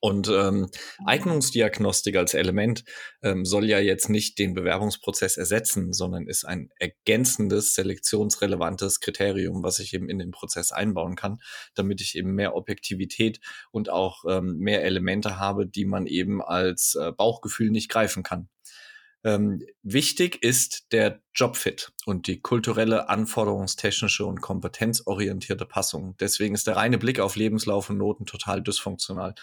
Und 0.00 0.28
ähm, 0.28 0.68
Eignungsdiagnostik 1.04 2.16
als 2.16 2.34
Element 2.34 2.84
ähm, 3.22 3.44
soll 3.44 3.68
ja 3.68 3.80
jetzt 3.80 4.08
nicht 4.08 4.38
den 4.38 4.54
Bewerbungsprozess 4.54 5.36
ersetzen, 5.36 5.92
sondern 5.92 6.28
ist 6.28 6.44
ein 6.44 6.70
ergänzendes, 6.78 7.74
selektionsrelevantes 7.74 9.00
Kriterium, 9.00 9.64
was 9.64 9.80
ich 9.80 9.92
eben 9.94 10.08
in 10.08 10.18
den 10.18 10.30
Prozess 10.30 10.70
einbauen 10.70 11.16
kann, 11.16 11.38
damit 11.74 12.00
ich 12.00 12.16
eben 12.16 12.34
mehr 12.34 12.54
Objektivität 12.54 13.40
und 13.72 13.90
auch 13.90 14.24
ähm, 14.28 14.58
mehr 14.58 14.84
Elemente 14.84 15.38
habe, 15.38 15.66
die 15.66 15.84
man 15.84 16.06
eben 16.06 16.42
als 16.42 16.94
äh, 16.94 17.10
Bauchgefühl 17.10 17.70
nicht 17.70 17.88
greifen 17.88 18.22
kann. 18.22 18.48
Ähm, 19.28 19.62
wichtig 19.82 20.42
ist 20.42 20.90
der 20.92 21.20
Jobfit 21.34 21.92
und 22.06 22.28
die 22.28 22.40
kulturelle, 22.40 23.10
anforderungstechnische 23.10 24.24
und 24.24 24.40
kompetenzorientierte 24.40 25.66
Passung. 25.66 26.16
Deswegen 26.18 26.54
ist 26.54 26.66
der 26.66 26.76
reine 26.76 26.96
Blick 26.96 27.20
auf 27.20 27.36
Lebenslauf 27.36 27.90
und 27.90 27.98
Noten 27.98 28.24
total 28.24 28.62
dysfunktional. 28.62 29.34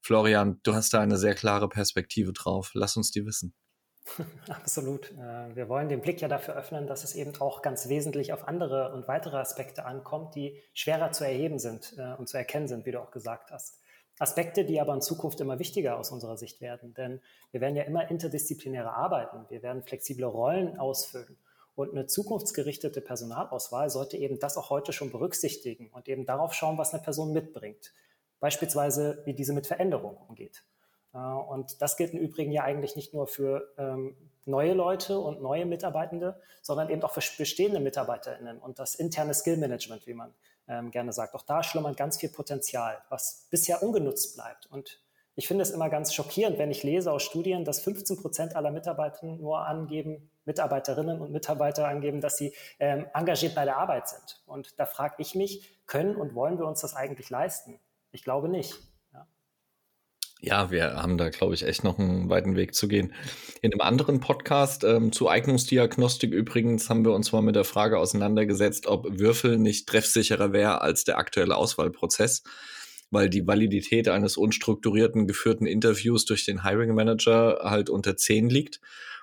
Florian, 0.00 0.60
du 0.62 0.74
hast 0.74 0.94
da 0.94 1.00
eine 1.00 1.18
sehr 1.18 1.34
klare 1.34 1.68
Perspektive 1.68 2.32
drauf. 2.32 2.70
Lass 2.72 2.96
uns 2.96 3.10
die 3.10 3.26
wissen. 3.26 3.52
Absolut. 4.48 5.12
Äh, 5.12 5.54
wir 5.54 5.68
wollen 5.68 5.90
den 5.90 6.00
Blick 6.00 6.22
ja 6.22 6.28
dafür 6.28 6.56
öffnen, 6.56 6.86
dass 6.86 7.04
es 7.04 7.14
eben 7.14 7.38
auch 7.40 7.60
ganz 7.60 7.88
wesentlich 7.90 8.32
auf 8.32 8.48
andere 8.48 8.94
und 8.94 9.08
weitere 9.08 9.36
Aspekte 9.36 9.84
ankommt, 9.84 10.34
die 10.34 10.58
schwerer 10.72 11.12
zu 11.12 11.24
erheben 11.24 11.58
sind 11.58 11.94
äh, 11.98 12.14
und 12.14 12.30
zu 12.30 12.38
erkennen 12.38 12.68
sind, 12.68 12.86
wie 12.86 12.92
du 12.92 13.00
auch 13.00 13.10
gesagt 13.10 13.50
hast. 13.50 13.78
Aspekte, 14.18 14.64
die 14.64 14.80
aber 14.80 14.94
in 14.94 15.00
Zukunft 15.00 15.40
immer 15.40 15.58
wichtiger 15.58 15.98
aus 15.98 16.10
unserer 16.10 16.36
Sicht 16.36 16.60
werden. 16.60 16.94
Denn 16.94 17.20
wir 17.50 17.60
werden 17.60 17.76
ja 17.76 17.82
immer 17.84 18.10
interdisziplinärer 18.10 18.94
arbeiten. 18.94 19.44
Wir 19.48 19.62
werden 19.62 19.82
flexible 19.82 20.24
Rollen 20.24 20.78
ausfüllen. 20.78 21.36
Und 21.74 21.90
eine 21.90 22.06
zukunftsgerichtete 22.06 23.00
Personalauswahl 23.00 23.90
sollte 23.90 24.16
eben 24.16 24.38
das 24.38 24.56
auch 24.56 24.70
heute 24.70 24.92
schon 24.92 25.10
berücksichtigen 25.10 25.88
und 25.88 26.08
eben 26.08 26.24
darauf 26.24 26.54
schauen, 26.54 26.78
was 26.78 26.94
eine 26.94 27.02
Person 27.02 27.32
mitbringt. 27.32 27.92
Beispielsweise, 28.38 29.22
wie 29.24 29.34
diese 29.34 29.52
mit 29.52 29.66
Veränderungen 29.66 30.18
umgeht. 30.28 30.64
Äh, 31.12 31.18
und 31.18 31.82
das 31.82 31.96
gilt 31.96 32.12
im 32.12 32.20
Übrigen 32.20 32.52
ja 32.52 32.62
eigentlich 32.62 32.94
nicht 32.94 33.12
nur 33.14 33.26
für 33.26 33.72
ähm, 33.78 34.16
neue 34.44 34.74
Leute 34.74 35.18
und 35.18 35.42
neue 35.42 35.66
Mitarbeitende, 35.66 36.40
sondern 36.62 36.90
eben 36.90 37.02
auch 37.02 37.12
für 37.12 37.22
bestehende 37.38 37.80
MitarbeiterInnen 37.80 38.58
und 38.58 38.78
das 38.78 38.94
interne 38.94 39.34
Skill 39.34 39.56
Management, 39.56 40.06
wie 40.06 40.14
man 40.14 40.32
ähm, 40.68 40.90
gerne 40.90 41.12
sagt. 41.12 41.34
Auch 41.34 41.42
da 41.42 41.62
schlummert 41.62 41.96
ganz 41.96 42.18
viel 42.18 42.28
Potenzial, 42.28 43.02
was 43.08 43.46
bisher 43.50 43.82
ungenutzt 43.82 44.34
bleibt. 44.36 44.66
Und 44.66 45.00
ich 45.36 45.48
finde 45.48 45.62
es 45.62 45.70
immer 45.70 45.90
ganz 45.90 46.14
schockierend, 46.14 46.58
wenn 46.58 46.70
ich 46.70 46.82
lese 46.82 47.10
aus 47.10 47.22
Studien, 47.22 47.64
dass 47.64 47.80
15 47.80 48.16
Prozent 48.18 48.56
aller 48.56 48.70
Mitarbeiter 48.70 49.26
nur 49.26 49.66
angeben, 49.66 50.30
Mitarbeiterinnen 50.44 51.20
und 51.20 51.32
Mitarbeiter 51.32 51.88
angeben, 51.88 52.20
dass 52.20 52.36
sie 52.36 52.54
ähm, 52.78 53.06
engagiert 53.14 53.54
bei 53.54 53.64
der 53.64 53.78
Arbeit 53.78 54.08
sind. 54.08 54.42
Und 54.46 54.78
da 54.78 54.86
frage 54.86 55.16
ich 55.18 55.34
mich, 55.34 55.78
können 55.86 56.16
und 56.16 56.34
wollen 56.34 56.58
wir 56.58 56.66
uns 56.66 56.80
das 56.80 56.94
eigentlich 56.94 57.30
leisten? 57.30 57.80
Ich 58.12 58.22
glaube 58.22 58.48
nicht. 58.48 58.78
Ja, 60.46 60.70
wir 60.70 60.96
haben 60.96 61.16
da, 61.16 61.30
glaube 61.30 61.54
ich, 61.54 61.62
echt 61.62 61.84
noch 61.84 61.98
einen 61.98 62.28
weiten 62.28 62.54
Weg 62.54 62.74
zu 62.74 62.86
gehen. 62.86 63.14
In 63.62 63.72
einem 63.72 63.80
anderen 63.80 64.20
Podcast 64.20 64.84
ähm, 64.84 65.10
zu 65.10 65.26
Eignungsdiagnostik 65.26 66.34
übrigens 66.34 66.90
haben 66.90 67.02
wir 67.02 67.14
uns 67.14 67.32
mal 67.32 67.40
mit 67.40 67.56
der 67.56 67.64
Frage 67.64 67.98
auseinandergesetzt, 67.98 68.86
ob 68.86 69.06
Würfel 69.18 69.56
nicht 69.56 69.88
treffsicherer 69.88 70.52
wäre 70.52 70.82
als 70.82 71.04
der 71.04 71.16
aktuelle 71.16 71.56
Auswahlprozess, 71.56 72.42
weil 73.10 73.30
die 73.30 73.46
Validität 73.46 74.06
eines 74.08 74.36
unstrukturierten 74.36 75.26
geführten 75.26 75.64
Interviews 75.64 76.26
durch 76.26 76.44
den 76.44 76.62
Hiring 76.62 76.94
Manager 76.94 77.60
halt 77.62 77.88
unter 77.88 78.14
10 78.14 78.50
liegt 78.50 78.80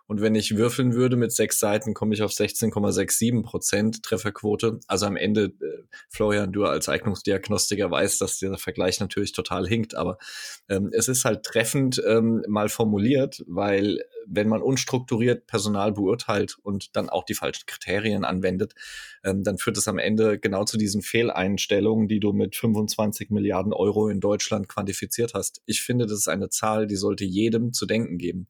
und 0.08 0.22
wenn 0.22 0.36
ich 0.36 0.58
würfeln 0.58 0.94
würde 0.94 1.16
mit 1.16 1.32
sechs 1.32 1.60
Seiten, 1.60 1.94
komme 1.94 2.14
ich 2.14 2.22
auf 2.22 2.32
16,67 2.32 3.44
Prozent 3.44 4.04
Trefferquote. 4.04 4.80
Also 4.88 5.06
am 5.06 5.16
Ende, 5.16 5.54
äh, 5.62 5.84
Florian, 6.10 6.52
du 6.52 6.66
als 6.66 6.90
Eignungsdiagnostiker 6.90 7.90
weißt, 7.90 8.20
dass 8.22 8.38
dieser 8.38 8.58
Vergleich 8.58 9.00
natürlich 9.00 9.32
total 9.32 9.68
hinkt. 9.68 9.96
Aber 9.96 10.18
ähm, 10.70 10.90
es 10.92 11.08
ist 11.08 11.26
halt 11.26 11.44
treffend 11.44 12.02
ähm, 12.06 12.44
mal 12.48 12.70
formuliert, 12.70 13.44
weil 13.48 14.00
wenn 14.28 14.48
man 14.48 14.62
unstrukturiert 14.62 15.48
Personal 15.48 15.92
beurteilt 15.92 16.58
und 16.62 16.96
dann 16.96 17.10
auch 17.10 17.24
die 17.24 17.34
falschen 17.34 17.66
Kriterien 17.66 18.26
anwendet, 18.26 18.74
ähm, 19.24 19.44
dann 19.44 19.58
führt 19.58 19.78
es 19.78 19.88
am 19.88 19.98
Ende 19.98 20.40
genau 20.40 20.64
zu 20.64 20.78
diesen 20.78 21.02
Fehleinstellungen, 21.02 22.08
die 22.08 22.20
du 22.20 22.34
mit 22.34 22.56
25 22.56 23.30
Milliarden 23.30 23.74
Euro 23.74 24.10
in 24.10 24.20
Deutschland 24.20 24.68
quantifiziert 24.68 25.34
hast. 25.34 25.62
Ich 25.66 25.82
finde, 25.82 26.06
das 26.06 26.20
ist 26.20 26.28
eine 26.28 26.50
Zahl, 26.50 26.88
die 26.88 26.96
sollte 26.96 27.26
jedem 27.26 27.74
zu 27.74 27.86
denken 27.86 28.18
geben. 28.18 28.48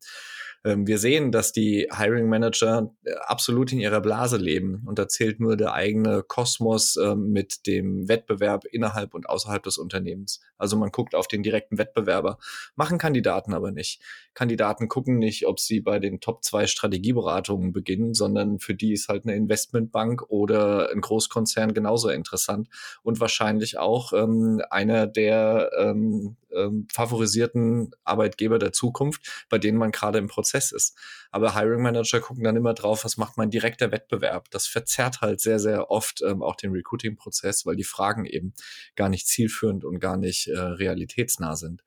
Ähm, 0.63 0.85
wir 0.85 0.99
sehen, 0.99 1.31
dass 1.31 1.51
die 1.51 1.87
Hiring 1.91 2.29
Manager 2.29 2.93
äh, 3.03 3.13
absolut 3.25 3.71
in 3.71 3.79
ihrer 3.79 4.01
Blase 4.01 4.37
leben 4.37 4.83
und 4.85 4.99
da 4.99 5.07
zählt 5.07 5.39
nur 5.39 5.57
der 5.57 5.73
eigene 5.73 6.23
Kosmos 6.23 6.97
äh, 6.97 7.15
mit 7.15 7.65
dem 7.65 8.07
Wettbewerb 8.07 8.65
innerhalb 8.65 9.13
und 9.13 9.27
außerhalb 9.27 9.63
des 9.63 9.77
Unternehmens. 9.77 10.41
Also 10.61 10.77
man 10.77 10.91
guckt 10.91 11.15
auf 11.15 11.27
den 11.27 11.43
direkten 11.43 11.77
Wettbewerber, 11.77 12.37
machen 12.75 12.97
Kandidaten 12.97 13.53
aber 13.53 13.71
nicht. 13.71 14.01
Kandidaten 14.33 14.87
gucken 14.87 15.17
nicht, 15.17 15.47
ob 15.47 15.59
sie 15.59 15.81
bei 15.81 15.99
den 15.99 16.19
Top 16.19 16.43
2 16.43 16.67
Strategieberatungen 16.67 17.73
beginnen, 17.73 18.13
sondern 18.13 18.59
für 18.59 18.75
die 18.75 18.93
ist 18.93 19.09
halt 19.09 19.25
eine 19.25 19.35
Investmentbank 19.35 20.23
oder 20.29 20.89
ein 20.91 21.01
Großkonzern 21.01 21.73
genauso 21.73 22.09
interessant 22.09 22.69
und 23.03 23.19
wahrscheinlich 23.19 23.77
auch 23.77 24.13
ähm, 24.13 24.61
einer 24.69 25.07
der 25.07 25.71
ähm, 25.77 26.37
ähm, 26.53 26.87
favorisierten 26.91 27.91
Arbeitgeber 28.03 28.59
der 28.59 28.73
Zukunft, 28.73 29.45
bei 29.49 29.57
denen 29.57 29.77
man 29.77 29.91
gerade 29.91 30.19
im 30.19 30.27
Prozess 30.27 30.71
ist. 30.71 30.97
Aber 31.31 31.55
Hiring 31.55 31.81
Manager 31.81 32.19
gucken 32.19 32.43
dann 32.43 32.55
immer 32.55 32.73
drauf, 32.73 33.05
was 33.05 33.17
macht 33.17 33.37
mein 33.37 33.49
direkter 33.49 33.91
Wettbewerb. 33.91 34.49
Das 34.51 34.67
verzerrt 34.67 35.21
halt 35.21 35.39
sehr, 35.39 35.59
sehr 35.59 35.89
oft 35.89 36.21
ähm, 36.21 36.43
auch 36.43 36.55
den 36.55 36.71
Recruiting-Prozess, 36.71 37.65
weil 37.65 37.75
die 37.75 37.83
Fragen 37.83 38.25
eben 38.25 38.53
gar 38.95 39.09
nicht 39.09 39.27
zielführend 39.27 39.85
und 39.85 39.99
gar 39.99 40.17
nicht 40.17 40.47
äh, 40.51 40.59
realitätsnah 40.59 41.55
sind. 41.55 41.83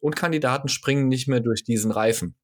Und 0.00 0.16
Kandidaten 0.16 0.68
springen 0.68 1.08
nicht 1.08 1.28
mehr 1.28 1.40
durch 1.40 1.64
diesen 1.64 1.90
Reifen. 1.90 2.36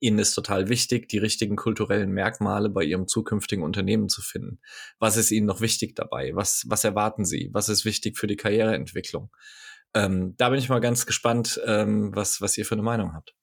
Ihnen 0.00 0.18
ist 0.18 0.34
total 0.34 0.68
wichtig, 0.68 1.08
die 1.08 1.18
richtigen 1.18 1.56
kulturellen 1.56 2.10
Merkmale 2.10 2.70
bei 2.70 2.82
Ihrem 2.82 3.06
zukünftigen 3.06 3.62
Unternehmen 3.62 4.08
zu 4.08 4.22
finden. 4.22 4.60
Was 4.98 5.16
ist 5.16 5.30
Ihnen 5.30 5.46
noch 5.46 5.60
wichtig 5.60 5.94
dabei? 5.94 6.32
Was, 6.34 6.64
was 6.68 6.84
erwarten 6.84 7.26
Sie? 7.26 7.50
Was 7.52 7.68
ist 7.68 7.84
wichtig 7.84 8.18
für 8.18 8.26
die 8.26 8.36
Karriereentwicklung? 8.36 9.30
Ähm, 9.92 10.34
da 10.38 10.48
bin 10.48 10.58
ich 10.58 10.68
mal 10.68 10.80
ganz 10.80 11.04
gespannt, 11.04 11.60
ähm, 11.66 12.14
was, 12.14 12.40
was 12.40 12.56
ihr 12.56 12.64
für 12.64 12.76
eine 12.76 12.82
Meinung 12.82 13.12
habt. 13.12 13.34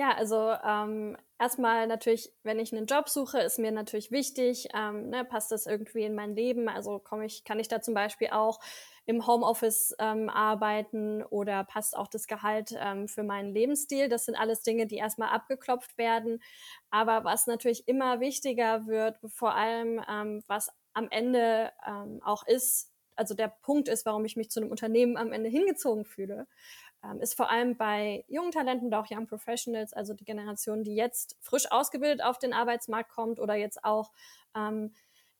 Ja, 0.00 0.12
also 0.16 0.52
ähm, 0.64 1.18
erstmal 1.38 1.86
natürlich, 1.86 2.32
wenn 2.42 2.58
ich 2.58 2.72
einen 2.74 2.86
Job 2.86 3.10
suche, 3.10 3.38
ist 3.40 3.58
mir 3.58 3.70
natürlich 3.70 4.10
wichtig, 4.10 4.68
ähm, 4.74 5.10
ne, 5.10 5.26
passt 5.26 5.52
das 5.52 5.66
irgendwie 5.66 6.04
in 6.04 6.14
mein 6.14 6.34
Leben? 6.34 6.70
Also 6.70 6.98
komme 7.00 7.26
ich, 7.26 7.44
kann 7.44 7.60
ich 7.60 7.68
da 7.68 7.82
zum 7.82 7.92
Beispiel 7.92 8.28
auch 8.30 8.60
im 9.04 9.26
Homeoffice 9.26 9.94
ähm, 9.98 10.30
arbeiten 10.30 11.22
oder 11.22 11.64
passt 11.64 11.94
auch 11.98 12.08
das 12.08 12.26
Gehalt 12.26 12.74
ähm, 12.78 13.08
für 13.08 13.24
meinen 13.24 13.52
Lebensstil? 13.52 14.08
Das 14.08 14.24
sind 14.24 14.36
alles 14.36 14.62
Dinge, 14.62 14.86
die 14.86 14.96
erstmal 14.96 15.34
abgeklopft 15.34 15.98
werden. 15.98 16.40
Aber 16.90 17.24
was 17.24 17.46
natürlich 17.46 17.86
immer 17.86 18.20
wichtiger 18.20 18.86
wird, 18.86 19.18
vor 19.28 19.54
allem 19.54 20.02
ähm, 20.08 20.42
was 20.46 20.70
am 20.94 21.08
Ende 21.10 21.72
ähm, 21.86 22.22
auch 22.24 22.46
ist, 22.46 22.90
also 23.16 23.34
der 23.34 23.48
Punkt 23.48 23.88
ist, 23.88 24.06
warum 24.06 24.24
ich 24.24 24.36
mich 24.36 24.50
zu 24.50 24.60
einem 24.62 24.70
Unternehmen 24.70 25.18
am 25.18 25.30
Ende 25.32 25.50
hingezogen 25.50 26.06
fühle, 26.06 26.46
ähm, 27.04 27.20
ist 27.20 27.34
vor 27.34 27.50
allem 27.50 27.76
bei 27.76 28.24
jungen 28.28 28.50
Talenten 28.50 28.88
oder 28.88 29.00
auch 29.00 29.10
Young 29.10 29.26
Professionals, 29.26 29.92
also 29.92 30.14
die 30.14 30.24
Generation, 30.24 30.84
die 30.84 30.94
jetzt 30.94 31.36
frisch 31.40 31.70
ausgebildet 31.70 32.22
auf 32.22 32.38
den 32.38 32.52
Arbeitsmarkt 32.52 33.10
kommt 33.10 33.40
oder 33.40 33.54
jetzt 33.54 33.84
auch 33.84 34.12
ähm, 34.54 34.92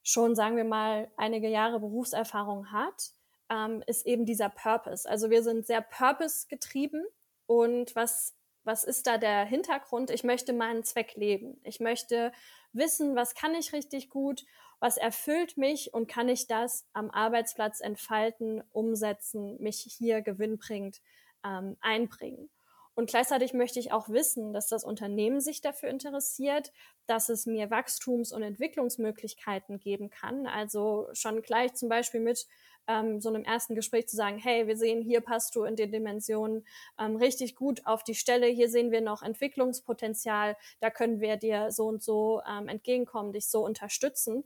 schon, 0.03 0.35
sagen 0.35 0.57
wir 0.57 0.65
mal, 0.65 1.11
einige 1.17 1.49
Jahre 1.49 1.81
Berufserfahrung 1.81 2.73
hat, 2.73 3.13
ähm, 3.51 3.83
ist 3.87 4.07
eben 4.07 4.25
dieser 4.25 4.49
Purpose. 4.49 5.09
Also 5.09 5.31
wir 5.31 5.43
sind 5.43 5.67
sehr 5.67 5.83
Purpose 5.83 6.47
getrieben 6.49 7.05
und 7.47 7.95
was 7.97 8.35
was 8.65 8.85
ist 8.85 9.07
da 9.07 9.19
der 9.19 9.45
Hintergrund? 9.45 10.11
Ich 10.11 10.25
möchte 10.25 10.53
meinen 10.53 10.85
Zweck 10.85 11.15
leben. 11.17 11.59
Ich 11.65 11.81
möchte 11.81 12.33
wissen, 12.73 13.17
was 13.17 13.35
kann 13.35 13.55
ich 13.55 13.73
richtig 13.73 14.11
gut, 14.11 14.45
was 14.81 14.97
erfüllt 14.97 15.57
mich 15.57 15.93
und 15.95 16.09
kann 16.09 16.29
ich 16.29 16.47
das 16.47 16.87
am 16.93 17.11
Arbeitsplatz 17.11 17.81
entfalten, 17.81 18.63
umsetzen, 18.71 19.61
mich 19.61 19.81
hier 19.99 20.23
gewinnbringend 20.23 21.01
ähm, 21.45 21.77
einbringen. 21.81 22.51
Und 22.95 23.09
gleichzeitig 23.09 23.55
möchte 23.55 23.79
ich 23.79 23.93
auch 23.93 24.09
wissen, 24.09 24.53
dass 24.53 24.69
das 24.69 24.85
Unternehmen 24.85 25.41
sich 25.41 25.61
dafür 25.61 25.89
interessiert, 25.89 26.73
dass 27.07 27.29
es 27.29 27.47
mir 27.47 27.71
Wachstums- 27.71 28.33
und 28.33 28.43
Entwicklungsmöglichkeiten 28.43 29.79
geben 29.79 30.11
kann. 30.11 30.47
Also 30.47 31.09
schon 31.13 31.41
gleich 31.41 31.75
zum 31.75 31.89
Beispiel 31.89 32.21
mit 32.21 32.47
ähm, 32.89 33.21
so 33.21 33.29
einem 33.29 33.45
ersten 33.45 33.75
Gespräch 33.75 34.09
zu 34.09 34.17
sagen, 34.17 34.39
hey, 34.39 34.67
wir 34.67 34.77
sehen, 34.77 35.03
hier 35.03 35.21
passt 35.21 35.55
du 35.55 35.65
in 35.65 35.77
den 35.77 35.93
Dimensionen 35.93 36.67
ähm, 36.99 37.17
richtig 37.17 37.55
gut 37.55 37.87
auf 37.87 38.03
die 38.03 38.15
Stelle, 38.15 38.47
hier 38.49 38.69
sehen 38.69 38.91
wir 38.91 39.01
noch 39.01 39.23
Entwicklungspotenzial, 39.23 40.57
da 40.81 40.91
können 40.91 41.21
wir 41.21 41.37
dir 41.37 41.71
so 41.71 41.87
und 41.87 42.03
so 42.03 42.43
ähm, 42.49 42.69
entgegenkommen, 42.69 43.33
dich 43.33 43.49
so 43.49 43.65
unterstützen. 43.65 44.45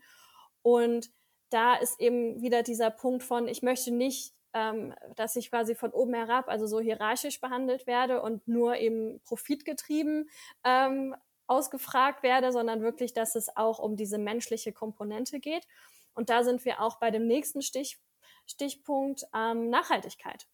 Und 0.63 1.11
da 1.51 1.75
ist 1.75 2.01
eben 2.01 2.43
wieder 2.43 2.63
dieser 2.63 2.91
Punkt 2.91 3.23
von, 3.23 3.49
ich 3.49 3.63
möchte 3.63 3.91
nicht 3.91 4.34
ähm, 4.55 4.95
dass 5.17 5.37
ich 5.37 5.51
quasi 5.51 5.75
von 5.75 5.91
oben 5.91 6.15
herab, 6.15 6.49
also 6.49 6.67
so 6.67 6.81
hierarchisch 6.81 7.41
behandelt 7.41 7.87
werde 7.87 8.23
und 8.23 8.47
nur 8.49 8.77
eben 8.77 9.21
profitgetrieben 9.25 10.31
ähm, 10.65 11.15
ausgefragt 11.47 12.23
werde, 12.23 12.53
sondern 12.53 12.81
wirklich, 12.81 13.13
dass 13.13 13.35
es 13.35 13.55
auch 13.57 13.79
um 13.79 13.97
diese 13.97 14.19
menschliche 14.19 14.73
Komponente 14.73 15.41
geht. 15.41 15.67
Und 16.15 16.31
da 16.31 16.45
sind 16.45 16.65
wir 16.65 16.81
auch 16.81 16.99
bei 16.99 17.11
dem 17.11 17.27
nächsten 17.27 17.61
Stich, 17.61 17.99
Stichpunkt 18.47 19.25
ähm, 19.35 19.69
Nachhaltigkeit. 19.69 20.47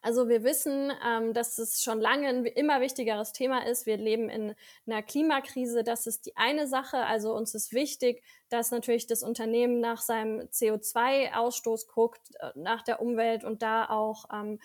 Also 0.00 0.28
wir 0.28 0.44
wissen, 0.44 0.92
ähm, 1.04 1.34
dass 1.34 1.58
es 1.58 1.82
schon 1.82 2.00
lange 2.00 2.28
ein 2.28 2.44
immer 2.44 2.80
wichtigeres 2.80 3.32
Thema 3.32 3.66
ist. 3.66 3.86
Wir 3.86 3.96
leben 3.96 4.28
in 4.30 4.54
einer 4.86 5.02
Klimakrise. 5.02 5.82
Das 5.82 6.06
ist 6.06 6.26
die 6.26 6.36
eine 6.36 6.66
Sache. 6.68 6.98
Also 6.98 7.34
uns 7.34 7.54
ist 7.54 7.72
wichtig, 7.72 8.22
dass 8.48 8.70
natürlich 8.70 9.06
das 9.06 9.22
Unternehmen 9.22 9.80
nach 9.80 10.00
seinem 10.00 10.40
CO2-Ausstoß 10.40 11.88
guckt, 11.88 12.20
äh, 12.40 12.50
nach 12.54 12.82
der 12.82 13.02
Umwelt 13.02 13.44
und 13.44 13.62
da 13.62 13.88
auch 13.88 14.26
ähm, 14.32 14.60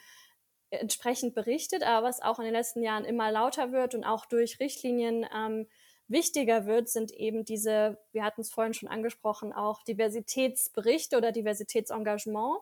entsprechend 0.69 1.33
berichtet. 1.33 1.83
Aber 1.83 2.07
was 2.07 2.21
auch 2.21 2.39
in 2.39 2.45
den 2.45 2.53
letzten 2.53 2.83
Jahren 2.83 3.05
immer 3.05 3.31
lauter 3.31 3.71
wird 3.71 3.95
und 3.95 4.03
auch 4.03 4.25
durch 4.25 4.59
Richtlinien 4.59 5.25
ähm, 5.35 5.67
wichtiger 6.07 6.65
wird, 6.65 6.89
sind 6.89 7.11
eben 7.11 7.45
diese, 7.45 7.97
wir 8.11 8.23
hatten 8.23 8.41
es 8.41 8.51
vorhin 8.51 8.73
schon 8.73 8.89
angesprochen, 8.89 9.53
auch 9.53 9.83
Diversitätsberichte 9.83 11.17
oder 11.17 11.31
Diversitätsengagement 11.31 12.59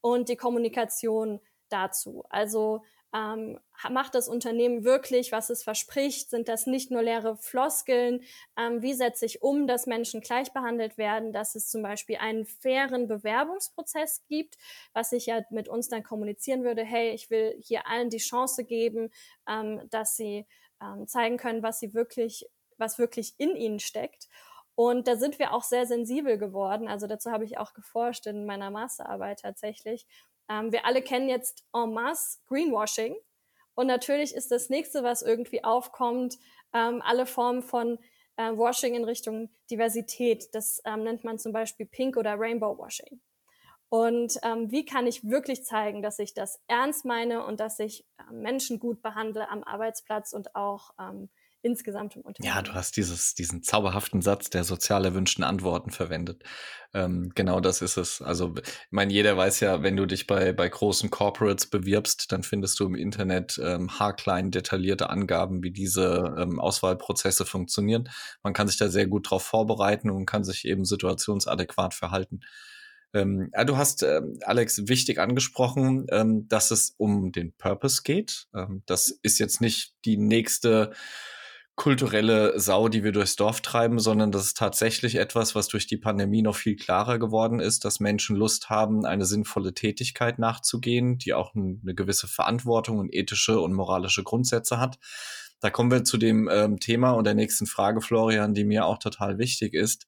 und 0.00 0.28
die 0.28 0.36
Kommunikation 0.36 1.40
dazu. 1.68 2.24
Also 2.30 2.82
ähm, 3.14 3.58
macht 3.90 4.14
das 4.14 4.28
Unternehmen 4.28 4.84
wirklich, 4.84 5.32
was 5.32 5.48
es 5.48 5.62
verspricht? 5.62 6.28
Sind 6.28 6.48
das 6.48 6.66
nicht 6.66 6.90
nur 6.90 7.02
leere 7.02 7.36
Floskeln? 7.36 8.22
Ähm, 8.56 8.82
wie 8.82 8.92
setze 8.92 9.24
ich 9.24 9.42
um, 9.42 9.66
dass 9.66 9.86
Menschen 9.86 10.20
gleich 10.20 10.52
behandelt 10.52 10.98
werden, 10.98 11.32
dass 11.32 11.54
es 11.54 11.70
zum 11.70 11.82
Beispiel 11.82 12.16
einen 12.16 12.44
fairen 12.44 13.08
Bewerbungsprozess 13.08 14.24
gibt, 14.28 14.58
was 14.92 15.12
ich 15.12 15.26
ja 15.26 15.40
mit 15.50 15.68
uns 15.68 15.88
dann 15.88 16.02
kommunizieren 16.02 16.64
würde, 16.64 16.84
hey, 16.84 17.10
ich 17.10 17.30
will 17.30 17.56
hier 17.60 17.86
allen 17.86 18.10
die 18.10 18.18
Chance 18.18 18.64
geben, 18.64 19.10
ähm, 19.48 19.88
dass 19.90 20.16
sie 20.16 20.46
ähm, 20.82 21.06
zeigen 21.06 21.38
können, 21.38 21.62
was 21.62 21.80
sie 21.80 21.94
wirklich, 21.94 22.46
was 22.76 22.98
wirklich 22.98 23.34
in 23.38 23.56
ihnen 23.56 23.80
steckt. 23.80 24.28
Und 24.74 25.08
da 25.08 25.16
sind 25.16 25.38
wir 25.40 25.54
auch 25.54 25.64
sehr 25.64 25.86
sensibel 25.86 26.38
geworden. 26.38 26.86
Also 26.88 27.06
dazu 27.08 27.32
habe 27.32 27.44
ich 27.44 27.58
auch 27.58 27.72
geforscht 27.72 28.26
in 28.26 28.46
meiner 28.46 28.70
Masterarbeit 28.70 29.40
tatsächlich. 29.40 30.06
Ähm, 30.48 30.72
wir 30.72 30.86
alle 30.86 31.02
kennen 31.02 31.28
jetzt 31.28 31.64
en 31.74 31.92
masse 31.92 32.38
Greenwashing. 32.46 33.16
Und 33.74 33.86
natürlich 33.86 34.34
ist 34.34 34.50
das 34.50 34.70
nächste, 34.70 35.02
was 35.02 35.22
irgendwie 35.22 35.62
aufkommt, 35.62 36.38
ähm, 36.72 37.00
alle 37.04 37.26
Formen 37.26 37.62
von 37.62 37.98
äh, 38.36 38.50
Washing 38.50 38.94
in 38.94 39.04
Richtung 39.04 39.50
Diversität. 39.70 40.48
Das 40.52 40.80
ähm, 40.84 41.04
nennt 41.04 41.24
man 41.24 41.38
zum 41.38 41.52
Beispiel 41.52 41.86
Pink 41.86 42.16
oder 42.16 42.38
Rainbow 42.38 42.76
Washing. 42.78 43.20
Und 43.90 44.38
ähm, 44.42 44.70
wie 44.70 44.84
kann 44.84 45.06
ich 45.06 45.28
wirklich 45.28 45.64
zeigen, 45.64 46.02
dass 46.02 46.18
ich 46.18 46.34
das 46.34 46.60
ernst 46.66 47.04
meine 47.04 47.44
und 47.44 47.60
dass 47.60 47.78
ich 47.78 48.04
äh, 48.18 48.32
Menschen 48.32 48.78
gut 48.78 49.00
behandle 49.00 49.48
am 49.48 49.64
Arbeitsplatz 49.64 50.32
und 50.32 50.54
auch 50.54 50.90
ähm, 51.00 51.30
insgesamt 51.62 52.16
im 52.16 52.22
Unternehmen. 52.22 52.54
Ja, 52.54 52.62
du 52.62 52.74
hast 52.74 52.96
dieses, 52.96 53.34
diesen 53.34 53.62
zauberhaften 53.62 54.22
Satz 54.22 54.50
der 54.50 54.64
sozial 54.64 55.04
erwünschten 55.04 55.44
Antworten 55.44 55.90
verwendet. 55.90 56.42
Ähm, 56.94 57.32
genau 57.34 57.60
das 57.60 57.82
ist 57.82 57.96
es. 57.96 58.22
Also, 58.22 58.54
ich 58.56 58.72
meine, 58.90 59.12
jeder 59.12 59.36
weiß 59.36 59.60
ja, 59.60 59.82
wenn 59.82 59.96
du 59.96 60.06
dich 60.06 60.26
bei, 60.26 60.52
bei 60.52 60.68
großen 60.68 61.10
Corporates 61.10 61.66
bewirbst, 61.66 62.32
dann 62.32 62.42
findest 62.42 62.80
du 62.80 62.86
im 62.86 62.94
Internet 62.94 63.60
ähm, 63.62 63.98
haarklein 63.98 64.50
detaillierte 64.50 65.10
Angaben, 65.10 65.62
wie 65.62 65.72
diese 65.72 66.34
ähm, 66.38 66.60
Auswahlprozesse 66.60 67.44
funktionieren. 67.44 68.08
Man 68.42 68.52
kann 68.52 68.68
sich 68.68 68.78
da 68.78 68.88
sehr 68.88 69.06
gut 69.06 69.30
drauf 69.30 69.42
vorbereiten 69.42 70.10
und 70.10 70.26
kann 70.26 70.44
sich 70.44 70.64
eben 70.64 70.84
situationsadäquat 70.84 71.94
verhalten. 71.94 72.40
Ähm, 73.14 73.50
du 73.64 73.76
hast, 73.76 74.02
ähm, 74.02 74.38
Alex, 74.42 74.86
wichtig 74.86 75.18
angesprochen, 75.18 76.06
ähm, 76.10 76.46
dass 76.48 76.70
es 76.70 76.94
um 76.98 77.32
den 77.32 77.52
Purpose 77.52 78.02
geht. 78.02 78.46
Ähm, 78.54 78.82
das 78.86 79.10
ist 79.22 79.38
jetzt 79.38 79.60
nicht 79.60 79.94
die 80.04 80.16
nächste 80.16 80.92
kulturelle 81.78 82.58
Sau, 82.58 82.88
die 82.88 83.04
wir 83.04 83.12
durchs 83.12 83.36
Dorf 83.36 83.62
treiben, 83.62 84.00
sondern 84.00 84.32
das 84.32 84.46
ist 84.46 84.56
tatsächlich 84.58 85.14
etwas, 85.14 85.54
was 85.54 85.68
durch 85.68 85.86
die 85.86 85.96
Pandemie 85.96 86.42
noch 86.42 86.56
viel 86.56 86.76
klarer 86.76 87.18
geworden 87.18 87.60
ist, 87.60 87.84
dass 87.84 88.00
Menschen 88.00 88.36
Lust 88.36 88.68
haben, 88.68 89.06
eine 89.06 89.24
sinnvolle 89.24 89.72
Tätigkeit 89.72 90.38
nachzugehen, 90.38 91.18
die 91.18 91.32
auch 91.32 91.54
eine 91.54 91.94
gewisse 91.94 92.26
Verantwortung 92.26 92.98
und 92.98 93.14
ethische 93.14 93.60
und 93.60 93.72
moralische 93.72 94.24
Grundsätze 94.24 94.78
hat. 94.78 94.98
Da 95.60 95.70
kommen 95.70 95.90
wir 95.90 96.04
zu 96.04 96.18
dem 96.18 96.48
ähm, 96.52 96.78
Thema 96.80 97.12
und 97.12 97.24
der 97.24 97.34
nächsten 97.34 97.66
Frage, 97.66 98.00
Florian, 98.00 98.54
die 98.54 98.64
mir 98.64 98.84
auch 98.84 98.98
total 98.98 99.38
wichtig 99.38 99.72
ist. 99.72 100.06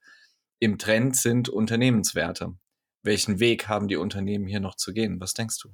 Im 0.59 0.76
Trend 0.76 1.16
sind 1.16 1.48
Unternehmenswerte. 1.48 2.54
Welchen 3.02 3.40
Weg 3.40 3.68
haben 3.68 3.88
die 3.88 3.96
Unternehmen 3.96 4.46
hier 4.46 4.61
noch 4.61 4.74
zu 4.74 4.92
gehen? 4.92 5.20
Was 5.20 5.35
denkst 5.35 5.59
du? 5.62 5.70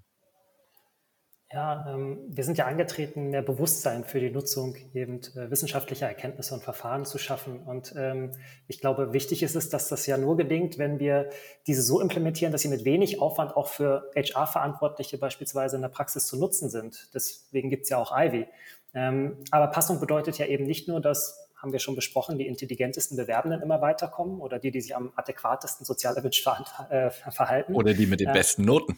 Ja, 1.53 1.87
ähm, 1.89 2.19
wir 2.29 2.43
sind 2.43 2.59
ja 2.59 2.67
angetreten, 2.67 3.31
mehr 3.31 3.43
Bewusstsein 3.43 4.03
für 4.03 4.19
die 4.19 4.31
Nutzung 4.31 4.75
eben 4.95 5.21
äh, 5.37 5.49
wissenschaftlicher 5.49 6.09
Erkenntnisse 6.09 6.55
und 6.55 6.65
Verfahren 6.65 7.05
zu 7.05 7.19
schaffen. 7.19 7.61
Und 7.61 7.95
ähm, 7.97 8.33
ich 8.67 8.81
glaube, 8.81 9.13
wichtig 9.13 9.45
ist 9.45 9.55
es, 9.55 9.69
dass 9.69 9.89
das 9.89 10.07
ja 10.07 10.17
nur 10.17 10.37
gelingt, 10.37 10.77
wenn 10.77 10.99
wir 10.99 11.31
diese 11.69 11.83
so 11.83 12.01
implementieren, 12.01 12.51
dass 12.51 12.63
sie 12.63 12.69
mit 12.69 12.85
wenig 12.85 13.23
Aufwand 13.23 13.57
auch 13.57 13.69
für 13.69 14.11
HR-Verantwortliche 14.17 15.19
beispielsweise 15.19 15.77
in 15.77 15.83
der 15.83 15.89
Praxis 15.89 16.27
zu 16.27 16.37
nutzen 16.37 16.69
sind. 16.69 17.11
Deswegen 17.15 17.71
gibt 17.71 17.85
es 17.85 17.91
ja 17.91 17.99
auch 17.99 18.11
Ivy. 18.13 18.47
Ähm, 18.93 19.37
aber 19.53 19.69
Passung 19.69 20.01
bedeutet 20.01 20.39
ja 20.39 20.47
eben 20.47 20.65
nicht 20.65 20.89
nur, 20.89 21.01
dass 21.01 21.43
haben 21.55 21.73
wir 21.73 21.79
schon 21.79 21.95
besprochen, 21.95 22.39
die 22.39 22.47
intelligentesten 22.47 23.17
Bewerbenden 23.17 23.63
immer 23.63 23.81
weiterkommen 23.81 24.41
oder 24.41 24.59
die, 24.59 24.71
die 24.71 24.81
sich 24.81 24.95
am 24.95 25.13
adäquatesten 25.17 25.87
sozial 25.87 26.15
erwünscht 26.15 26.47
äh, 26.91 27.11
verhalten. 27.11 27.75
Oder 27.75 27.95
die 27.95 28.07
mit 28.07 28.21
den 28.21 28.29
äh, 28.29 28.33
besten 28.33 28.65
Noten 28.65 28.97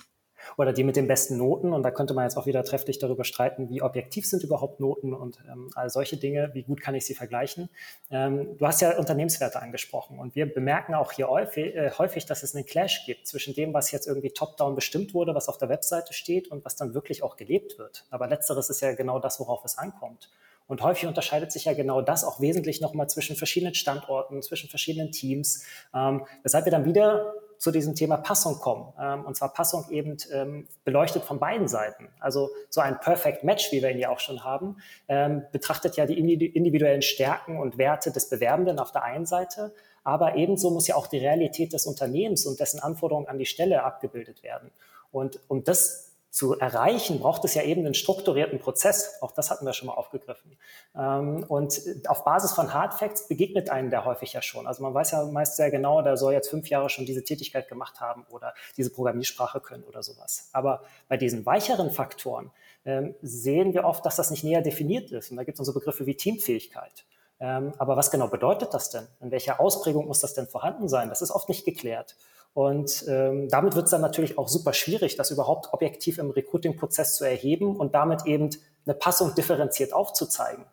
oder 0.57 0.73
die 0.73 0.85
mit 0.85 0.97
den 0.97 1.07
besten 1.07 1.37
Noten. 1.37 1.73
Und 1.73 1.83
da 1.83 1.91
könnte 1.91 2.15
man 2.15 2.25
jetzt 2.25 2.37
auch 2.37 2.47
wieder 2.47 2.65
trefflich 2.65 2.99
darüber 2.99 3.25
streiten, 3.25 3.69
wie 3.71 3.83
objektiv 3.83 4.27
sind 4.27 4.43
überhaupt 4.43 4.81
Noten 4.81 5.15
und 5.15 5.39
ähm, 5.51 5.71
all 5.75 5.91
solche 5.91 6.17
Dinge, 6.17 6.51
wie 6.55 6.63
gut 6.63 6.81
kann 6.81 6.95
ich 6.95 7.05
sie 7.05 7.15
vergleichen. 7.15 7.69
Ähm, 8.11 8.57
du 8.59 8.67
hast 8.67 8.81
ja 8.81 8.97
Unternehmenswerte 8.97 9.61
angesprochen 9.61 10.19
und 10.19 10.35
wir 10.35 10.53
bemerken 10.53 10.95
auch 10.95 11.13
hier 11.13 11.29
häufig, 11.29 11.75
äh, 11.75 11.91
häufig, 11.99 12.27
dass 12.27 12.43
es 12.43 12.55
einen 12.55 12.67
Clash 12.67 13.05
gibt 13.07 13.27
zwischen 13.27 13.55
dem, 13.55 13.75
was 13.75 13.91
jetzt 13.91 14.07
irgendwie 14.07 14.31
top-down 14.31 14.75
bestimmt 14.75 15.15
wurde, 15.15 15.35
was 15.35 15.49
auf 15.49 15.59
der 15.59 15.69
Webseite 15.69 16.13
steht 16.13 16.49
und 16.49 16.65
was 16.65 16.77
dann 16.77 16.95
wirklich 16.95 17.23
auch 17.23 17.37
gelebt 17.37 17.79
wird. 17.79 18.05
Aber 18.11 18.29
letzteres 18.29 18.71
ist 18.71 18.81
ja 18.81 18.95
genau 18.95 19.19
das, 19.19 19.41
worauf 19.41 19.65
es 19.65 19.79
ankommt. 19.79 20.31
Und 20.69 20.83
häufig 20.83 21.07
unterscheidet 21.07 21.51
sich 21.51 21.65
ja 21.65 21.73
genau 21.73 22.03
das 22.03 22.25
auch 22.25 22.41
wesentlich 22.41 22.81
nochmal 22.81 23.09
zwischen 23.09 23.37
verschiedenen 23.37 23.75
Standorten, 23.75 24.43
zwischen 24.43 24.69
verschiedenen 24.69 25.11
Teams, 25.11 25.65
ähm, 25.95 26.27
weshalb 26.43 26.67
wir 26.67 26.71
dann 26.71 26.85
wieder 26.85 27.33
zu 27.59 27.71
diesem 27.71 27.94
Thema 27.94 28.16
Passung 28.16 28.59
kommen. 28.59 28.92
Ähm, 29.01 29.25
und 29.25 29.37
zwar 29.37 29.53
Passung 29.53 29.85
eben 29.90 30.16
ähm, 30.33 30.68
beleuchtet 30.85 31.25
von 31.25 31.38
beiden 31.38 31.68
Seiten. 31.68 32.09
Also 32.21 32.51
so 32.71 32.81
ein 32.81 33.01
Perfect 33.01 33.44
Match, 33.44 33.71
wie 33.73 33.83
wir 33.83 33.90
ihn 33.90 33.99
ja 33.99 34.11
auch 34.11 34.21
schon 34.21 34.44
haben, 34.44 34.77
ähm, 35.09 35.42
betrachtet 35.53 35.97
ja 35.97 36.07
die 36.07 36.18
individuellen 36.18 37.03
Stärken 37.03 37.59
und 37.59 37.79
Werte 37.79 38.12
des 38.12 38.29
Bewerbenden 38.31 38.79
auf 38.79 38.92
der 38.92 39.03
einen 39.03 39.27
Seite, 39.27 39.75
aber 40.05 40.37
ebenso 40.37 40.71
muss 40.71 40.87
ja 40.87 40.94
auch 40.94 41.07
die 41.07 41.18
Realität 41.18 41.73
des 41.73 41.87
Unternehmens 41.87 42.47
und 42.47 42.61
dessen 42.61 42.81
Anforderungen 42.81 43.27
an 43.29 43.38
die 43.38 43.47
Stelle 43.47 43.83
abgebildet 43.83 44.42
werden. 44.42 44.71
Und 45.11 45.40
um 45.49 45.64
das 45.64 46.08
zu 46.31 46.59
erreichen, 46.59 47.21
braucht 47.21 47.45
es 47.45 47.55
ja 47.55 47.62
eben 47.62 47.85
einen 47.85 47.95
strukturierten 47.95 48.59
Prozess. 48.59 49.17
Auch 49.23 49.33
das 49.33 49.51
hatten 49.51 49.64
wir 49.64 49.73
schon 49.73 49.87
mal 49.87 49.95
aufgegriffen. 49.95 50.59
Ähm, 50.95 51.45
und 51.49 51.81
auf 52.07 52.25
Basis 52.25 52.53
von 52.53 52.75
Hard 52.75 52.95
Facts 52.95 53.29
begegnet 53.29 53.71
einen 53.71 53.91
der 53.91 54.05
häufig 54.05 54.35
ja 54.35 54.43
schon. 54.43 54.67
Also 54.67 54.83
man 54.83 54.93
weiß 54.93 55.12
ja 55.12 55.25
meist 55.25 55.57
sehr 55.57 55.71
genau, 55.71 56.03
der 56.03 56.17
soll 56.17 56.35
jetzt 56.35 56.51
fünf 56.51 56.69
Jahre 56.69 56.91
schon 56.91 57.07
diese 57.07 57.25
Tätigkeit 57.25 57.69
gemacht 57.69 58.01
haben 58.01 58.27
oder 58.31 58.55
diese 58.77 58.91
Programmiersprache 58.91 59.61
können 59.61 59.85
oder 59.85 60.03
sowas. 60.03 60.51
Aber 60.53 60.83
bei 61.09 61.17
diesen 61.17 61.47
weicheren 61.47 61.91
Faktoren 61.91 62.51
ähm, 62.85 63.14
sehen 63.23 63.73
wir 63.73 63.85
oft, 63.85 64.05
dass 64.05 64.17
das 64.17 64.31
nicht 64.31 64.45
näher 64.45 64.62
definiert 64.62 65.11
ist. 65.11 65.31
Und 65.31 65.38
da 65.38 65.45
gibt 65.45 65.59
es 65.59 65.67
so 65.67 65.73
Begriffe 65.73 66.07
wie 66.07 66.14
Teamfähigkeit. 66.14 67.05
Ähm, 67.41 67.73
aber 67.79 67.97
was 67.97 68.11
genau 68.11 68.29
bedeutet 68.29 68.75
das 68.75 68.91
denn? 68.91 69.07
In 69.21 69.31
welcher 69.31 69.61
Ausprägung 69.61 70.07
muss 70.07 70.21
das 70.21 70.35
denn 70.35 70.47
vorhanden 70.47 70.88
sein? 70.88 71.09
Das 71.09 71.23
ist 71.23 71.31
oft 71.31 71.49
nicht 71.49 71.64
geklärt. 71.64 72.17
Und 72.55 73.05
ähm, 73.09 73.49
damit 73.49 73.77
wird 73.77 73.85
es 73.85 73.91
dann 73.93 74.01
natürlich 74.01 74.37
auch 74.37 74.49
super 74.49 74.73
schwierig, 74.73 75.17
das 75.17 75.31
überhaupt 75.31 75.73
objektiv 75.73 76.19
im 76.19 76.31
Recruiting-Prozess 76.31 77.17
zu 77.17 77.25
erheben 77.25 77.77
und 77.77 77.95
damit 77.95 78.27
eben 78.27 78.51
eine 78.85 78.95
Passung 78.95 79.35
differenziert 79.35 79.93
aufzuzeigen. 79.93 80.65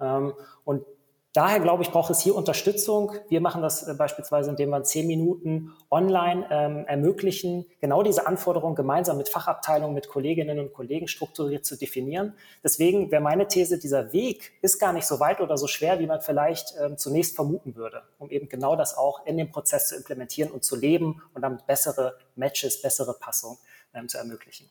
Ähm, 0.00 0.34
und 0.64 0.84
Daher 1.32 1.60
glaube 1.60 1.84
ich, 1.84 1.90
braucht 1.92 2.10
es 2.10 2.20
hier 2.20 2.34
Unterstützung. 2.34 3.12
Wir 3.28 3.40
machen 3.40 3.62
das 3.62 3.86
äh, 3.86 3.94
beispielsweise, 3.94 4.50
indem 4.50 4.70
wir 4.70 4.82
zehn 4.82 5.06
Minuten 5.06 5.72
online 5.88 6.44
ähm, 6.50 6.84
ermöglichen, 6.86 7.66
genau 7.80 8.02
diese 8.02 8.26
Anforderungen 8.26 8.74
gemeinsam 8.74 9.16
mit 9.16 9.28
Fachabteilungen, 9.28 9.94
mit 9.94 10.08
Kolleginnen 10.08 10.58
und 10.58 10.72
Kollegen 10.72 11.06
strukturiert 11.06 11.64
zu 11.64 11.76
definieren. 11.76 12.34
Deswegen 12.64 13.12
wäre 13.12 13.22
meine 13.22 13.46
These, 13.46 13.78
dieser 13.78 14.12
Weg 14.12 14.52
ist 14.60 14.80
gar 14.80 14.92
nicht 14.92 15.06
so 15.06 15.20
weit 15.20 15.40
oder 15.40 15.56
so 15.56 15.68
schwer, 15.68 16.00
wie 16.00 16.06
man 16.06 16.20
vielleicht 16.20 16.74
ähm, 16.80 16.98
zunächst 16.98 17.36
vermuten 17.36 17.76
würde, 17.76 18.02
um 18.18 18.28
eben 18.30 18.48
genau 18.48 18.74
das 18.74 18.96
auch 18.96 19.24
in 19.24 19.36
dem 19.36 19.52
Prozess 19.52 19.88
zu 19.88 19.96
implementieren 19.96 20.50
und 20.50 20.64
zu 20.64 20.74
leben 20.74 21.22
und 21.34 21.42
damit 21.42 21.64
bessere 21.64 22.18
Matches, 22.34 22.82
bessere 22.82 23.14
Passung 23.14 23.56
ähm, 23.94 24.08
zu 24.08 24.18
ermöglichen. 24.18 24.68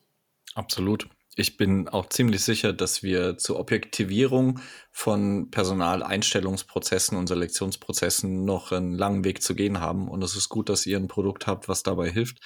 Absolut. 0.55 1.07
Ich 1.39 1.55
bin 1.55 1.87
auch 1.87 2.09
ziemlich 2.09 2.43
sicher, 2.43 2.73
dass 2.73 3.01
wir 3.01 3.37
zur 3.37 3.59
Objektivierung 3.59 4.59
von 4.91 5.49
Personaleinstellungsprozessen 5.49 7.17
und 7.17 7.27
Selektionsprozessen 7.27 8.43
noch 8.43 8.73
einen 8.73 8.91
langen 8.91 9.23
Weg 9.23 9.41
zu 9.41 9.55
gehen 9.55 9.79
haben. 9.79 10.09
Und 10.09 10.21
es 10.21 10.35
ist 10.35 10.49
gut, 10.49 10.67
dass 10.67 10.85
ihr 10.85 10.97
ein 10.97 11.07
Produkt 11.07 11.47
habt, 11.47 11.69
was 11.69 11.81
dabei 11.81 12.09
hilft. 12.11 12.39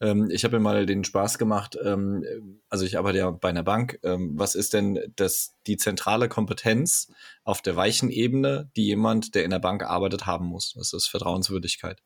Ähm, 0.00 0.28
ich 0.28 0.42
habe 0.42 0.58
mir 0.58 0.64
mal 0.64 0.86
den 0.86 1.04
Spaß 1.04 1.38
gemacht, 1.38 1.78
ähm, 1.84 2.24
also 2.68 2.84
ich 2.84 2.98
arbeite 2.98 3.18
ja 3.18 3.30
bei 3.30 3.50
einer 3.50 3.62
Bank. 3.62 4.00
Ähm, 4.02 4.32
was 4.34 4.56
ist 4.56 4.72
denn 4.72 4.98
das, 5.14 5.54
die 5.68 5.76
zentrale 5.76 6.28
Kompetenz 6.28 7.12
auf 7.44 7.62
der 7.62 7.76
weichen 7.76 8.10
Ebene, 8.10 8.72
die 8.74 8.86
jemand, 8.86 9.36
der 9.36 9.44
in 9.44 9.50
der 9.50 9.60
Bank 9.60 9.84
arbeitet, 9.84 10.26
haben 10.26 10.46
muss? 10.46 10.74
Das 10.76 10.92
ist 10.92 11.06
Vertrauenswürdigkeit. 11.06 12.02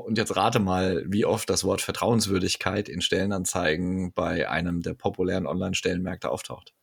Und 0.00 0.18
jetzt 0.18 0.36
rate 0.36 0.58
mal, 0.58 1.04
wie 1.06 1.24
oft 1.24 1.48
das 1.48 1.64
Wort 1.64 1.80
Vertrauenswürdigkeit 1.80 2.88
in 2.88 3.00
Stellenanzeigen 3.00 4.12
bei 4.12 4.48
einem 4.48 4.82
der 4.82 4.94
populären 4.94 5.46
Online-Stellenmärkte 5.46 6.30
auftaucht. 6.30 6.74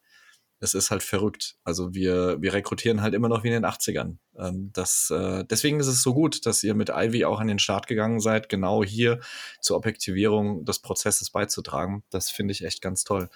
Es 0.60 0.74
ist 0.74 0.92
halt 0.92 1.04
verrückt. 1.04 1.58
Also 1.66 1.94
wir, 1.94 2.42
wir 2.42 2.54
rekrutieren 2.54 3.02
halt 3.02 3.14
immer 3.14 3.28
noch 3.28 3.44
wie 3.44 3.50
in 3.50 3.54
den 3.54 3.66
80ern. 3.66 4.18
Ähm, 4.38 4.72
das, 4.74 5.12
äh, 5.12 5.44
deswegen 5.44 5.80
ist 5.80 5.88
es 5.88 6.02
so 6.02 6.14
gut, 6.14 6.46
dass 6.46 6.64
ihr 6.64 6.74
mit 6.74 6.90
Ivy 6.90 7.26
auch 7.26 7.40
an 7.42 7.48
den 7.48 7.60
Start 7.60 7.88
gegangen 7.88 8.22
seid, 8.22 8.48
genau 8.48 8.84
hier 8.84 9.20
zur 9.60 9.76
Objektivierung 9.76 10.64
des 10.64 10.80
Prozesses 10.80 11.32
beizutragen. 11.32 12.04
Das 12.10 12.30
finde 12.30 12.54
ich 12.54 12.64
echt 12.64 12.82
ganz 12.82 13.04
toll. 13.04 13.30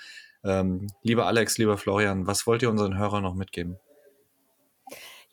Ähm, 0.43 0.87
lieber 1.03 1.27
Alex, 1.27 1.57
lieber 1.57 1.77
Florian, 1.77 2.27
was 2.27 2.47
wollt 2.47 2.61
ihr 2.61 2.69
unseren 2.69 2.97
Hörern 2.97 3.23
noch 3.23 3.35
mitgeben? 3.35 3.77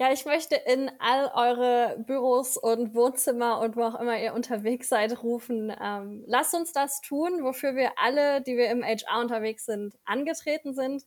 Ja, 0.01 0.13
ich 0.13 0.25
möchte 0.25 0.57
in 0.57 0.91
all 0.99 1.31
eure 1.35 1.97
Büros 2.05 2.57
und 2.57 2.95
Wohnzimmer 2.95 3.61
und 3.61 3.77
wo 3.77 3.83
auch 3.85 3.95
immer 4.01 4.21
ihr 4.21 4.35
unterwegs 4.35 4.89
seid, 4.89 5.23
rufen, 5.23 5.73
ähm, 5.81 6.25
lasst 6.27 6.53
uns 6.55 6.73
das 6.73 7.01
tun, 7.01 7.45
wofür 7.45 7.77
wir 7.77 7.93
alle, 7.97 8.43
die 8.43 8.57
wir 8.57 8.71
im 8.71 8.83
HR 8.83 9.21
unterwegs 9.21 9.67
sind, 9.67 9.97
angetreten 10.05 10.75
sind. 10.75 11.05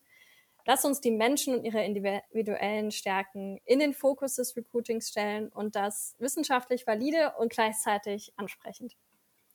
Lasst 0.66 0.86
uns 0.86 1.02
die 1.02 1.12
Menschen 1.12 1.56
und 1.56 1.66
ihre 1.66 1.84
individuellen 1.84 2.92
Stärken 2.92 3.60
in 3.66 3.80
den 3.80 3.94
Fokus 3.94 4.36
des 4.36 4.56
Recruitings 4.56 5.10
stellen 5.10 5.50
und 5.50 5.76
das 5.76 6.16
wissenschaftlich 6.20 6.88
valide 6.88 7.34
und 7.40 7.52
gleichzeitig 7.52 8.34
ansprechend. 8.38 8.96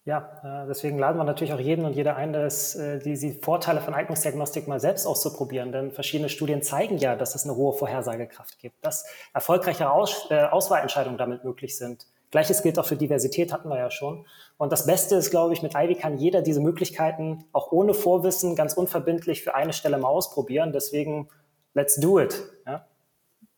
Ja, 0.05 0.65
äh, 0.65 0.67
deswegen 0.67 0.99
laden 0.99 1.17
wir 1.17 1.25
natürlich 1.25 1.53
auch 1.53 1.61
jeden 1.61 1.85
und 1.85 1.95
jede 1.95 2.17
ein, 2.17 2.33
das, 2.33 2.75
äh, 2.75 2.99
die, 2.99 3.17
die 3.17 3.35
Vorteile 3.35 3.81
von 3.81 3.95
Eignungsdiagnostik 3.95 4.67
mal 4.67 4.81
selbst 4.81 5.07
auszuprobieren. 5.07 5.71
Denn 5.71 5.93
verschiedene 5.93 6.29
Studien 6.29 6.61
zeigen 6.63 6.99
ja, 6.99 7.15
dass 7.15 7.37
es 7.37 7.45
eine 7.45 7.55
hohe 7.55 7.73
Vorhersagekraft 7.73 8.59
gibt, 8.59 8.85
dass 8.85 9.05
erfolgreiche 9.33 9.91
Aus, 9.91 10.27
äh, 10.31 10.43
Auswahlentscheidungen 10.43 11.19
damit 11.19 11.45
möglich 11.45 11.79
sind. 11.79 12.07
Gleiches 12.33 12.63
gilt 12.63 12.79
auch 12.81 12.87
für 12.87 12.97
Diversität, 12.97 13.53
hatten 13.53 13.69
wir 13.69 13.79
ja 13.79 13.91
schon. 13.91 14.27
Und 14.57 14.73
das 14.73 14.87
Beste 14.87 15.15
ist, 15.15 15.31
glaube 15.31 15.53
ich, 15.53 15.63
mit 15.63 15.75
Ivy 15.77 15.95
kann 15.95 16.19
jeder 16.19 16.43
diese 16.43 16.61
Möglichkeiten 16.61 17.45
auch 17.53 17.71
ohne 17.71 17.95
Vorwissen 17.95 18.57
ganz 18.57 18.73
unverbindlich 18.73 19.45
für 19.45 19.55
eine 19.55 19.73
Stelle 19.73 19.99
mal 19.99 20.09
ausprobieren. 20.09 20.73
Deswegen, 20.73 21.29
let's 21.75 21.97
do 21.97 22.19
it. 22.19 22.43
Ja? 22.67 22.87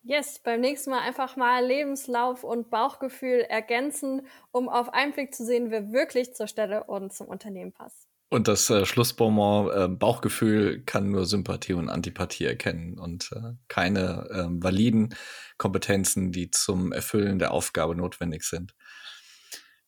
Yes, 0.07 0.38
beim 0.38 0.61
nächsten 0.61 0.90
Mal 0.90 1.01
einfach 1.01 1.37
mal 1.37 1.64
Lebenslauf 1.64 2.45
und 2.45 2.69
Bauchgefühl 2.69 3.40
ergänzen, 3.40 4.27
um 4.53 4.69
auf 4.69 4.93
einen 4.93 5.12
Blick 5.12 5.35
zu 5.35 5.47
sehen, 5.47 5.71
wer 5.71 5.93
wirklich 5.93 6.35
zur 6.35 6.47
Stelle 6.47 6.85
und 6.85 7.14
zum 7.14 7.27
Unternehmen 7.27 7.73
passt. 7.73 8.07
Und 8.29 8.47
das 8.47 8.69
äh, 8.69 8.85
Schlussbonbon 8.85 9.71
äh, 9.71 9.88
Bauchgefühl 9.88 10.83
kann 10.85 11.11
nur 11.11 11.25
Sympathie 11.25 11.73
und 11.73 11.88
Antipathie 11.88 12.45
erkennen 12.45 12.99
und 12.99 13.33
äh, 13.33 13.55
keine 13.69 14.29
äh, 14.31 14.62
validen 14.62 15.14
Kompetenzen, 15.57 16.33
die 16.33 16.51
zum 16.51 16.93
Erfüllen 16.93 17.38
der 17.38 17.53
Aufgabe 17.53 17.95
notwendig 17.95 18.43
sind. 18.45 18.75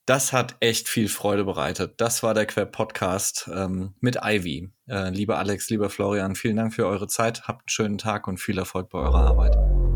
Das 0.07 0.33
hat 0.33 0.57
echt 0.61 0.89
viel 0.89 1.09
Freude 1.09 1.45
bereitet. 1.45 2.01
Das 2.01 2.23
war 2.23 2.33
der 2.33 2.47
Quer 2.47 2.67
Podcast 2.67 3.51
ähm, 3.53 3.95
mit 4.01 4.19
Ivy. 4.23 4.71
Äh, 4.89 5.11
lieber 5.11 5.39
Alex, 5.39 5.69
lieber 5.69 5.91
Florian, 5.91 6.37
vielen 6.37 6.57
Dank 6.57 6.73
für 6.73 6.87
eure 6.87 7.09
Zeit. 7.09 7.49
Habt 7.49 7.63
einen 7.63 7.69
schönen 7.69 7.99
Tag 7.99 8.29
und 8.29 8.39
viel 8.39 8.57
Erfolg 8.57 8.89
bei 8.89 9.01
eurer 9.01 9.27
Arbeit. 9.27 9.96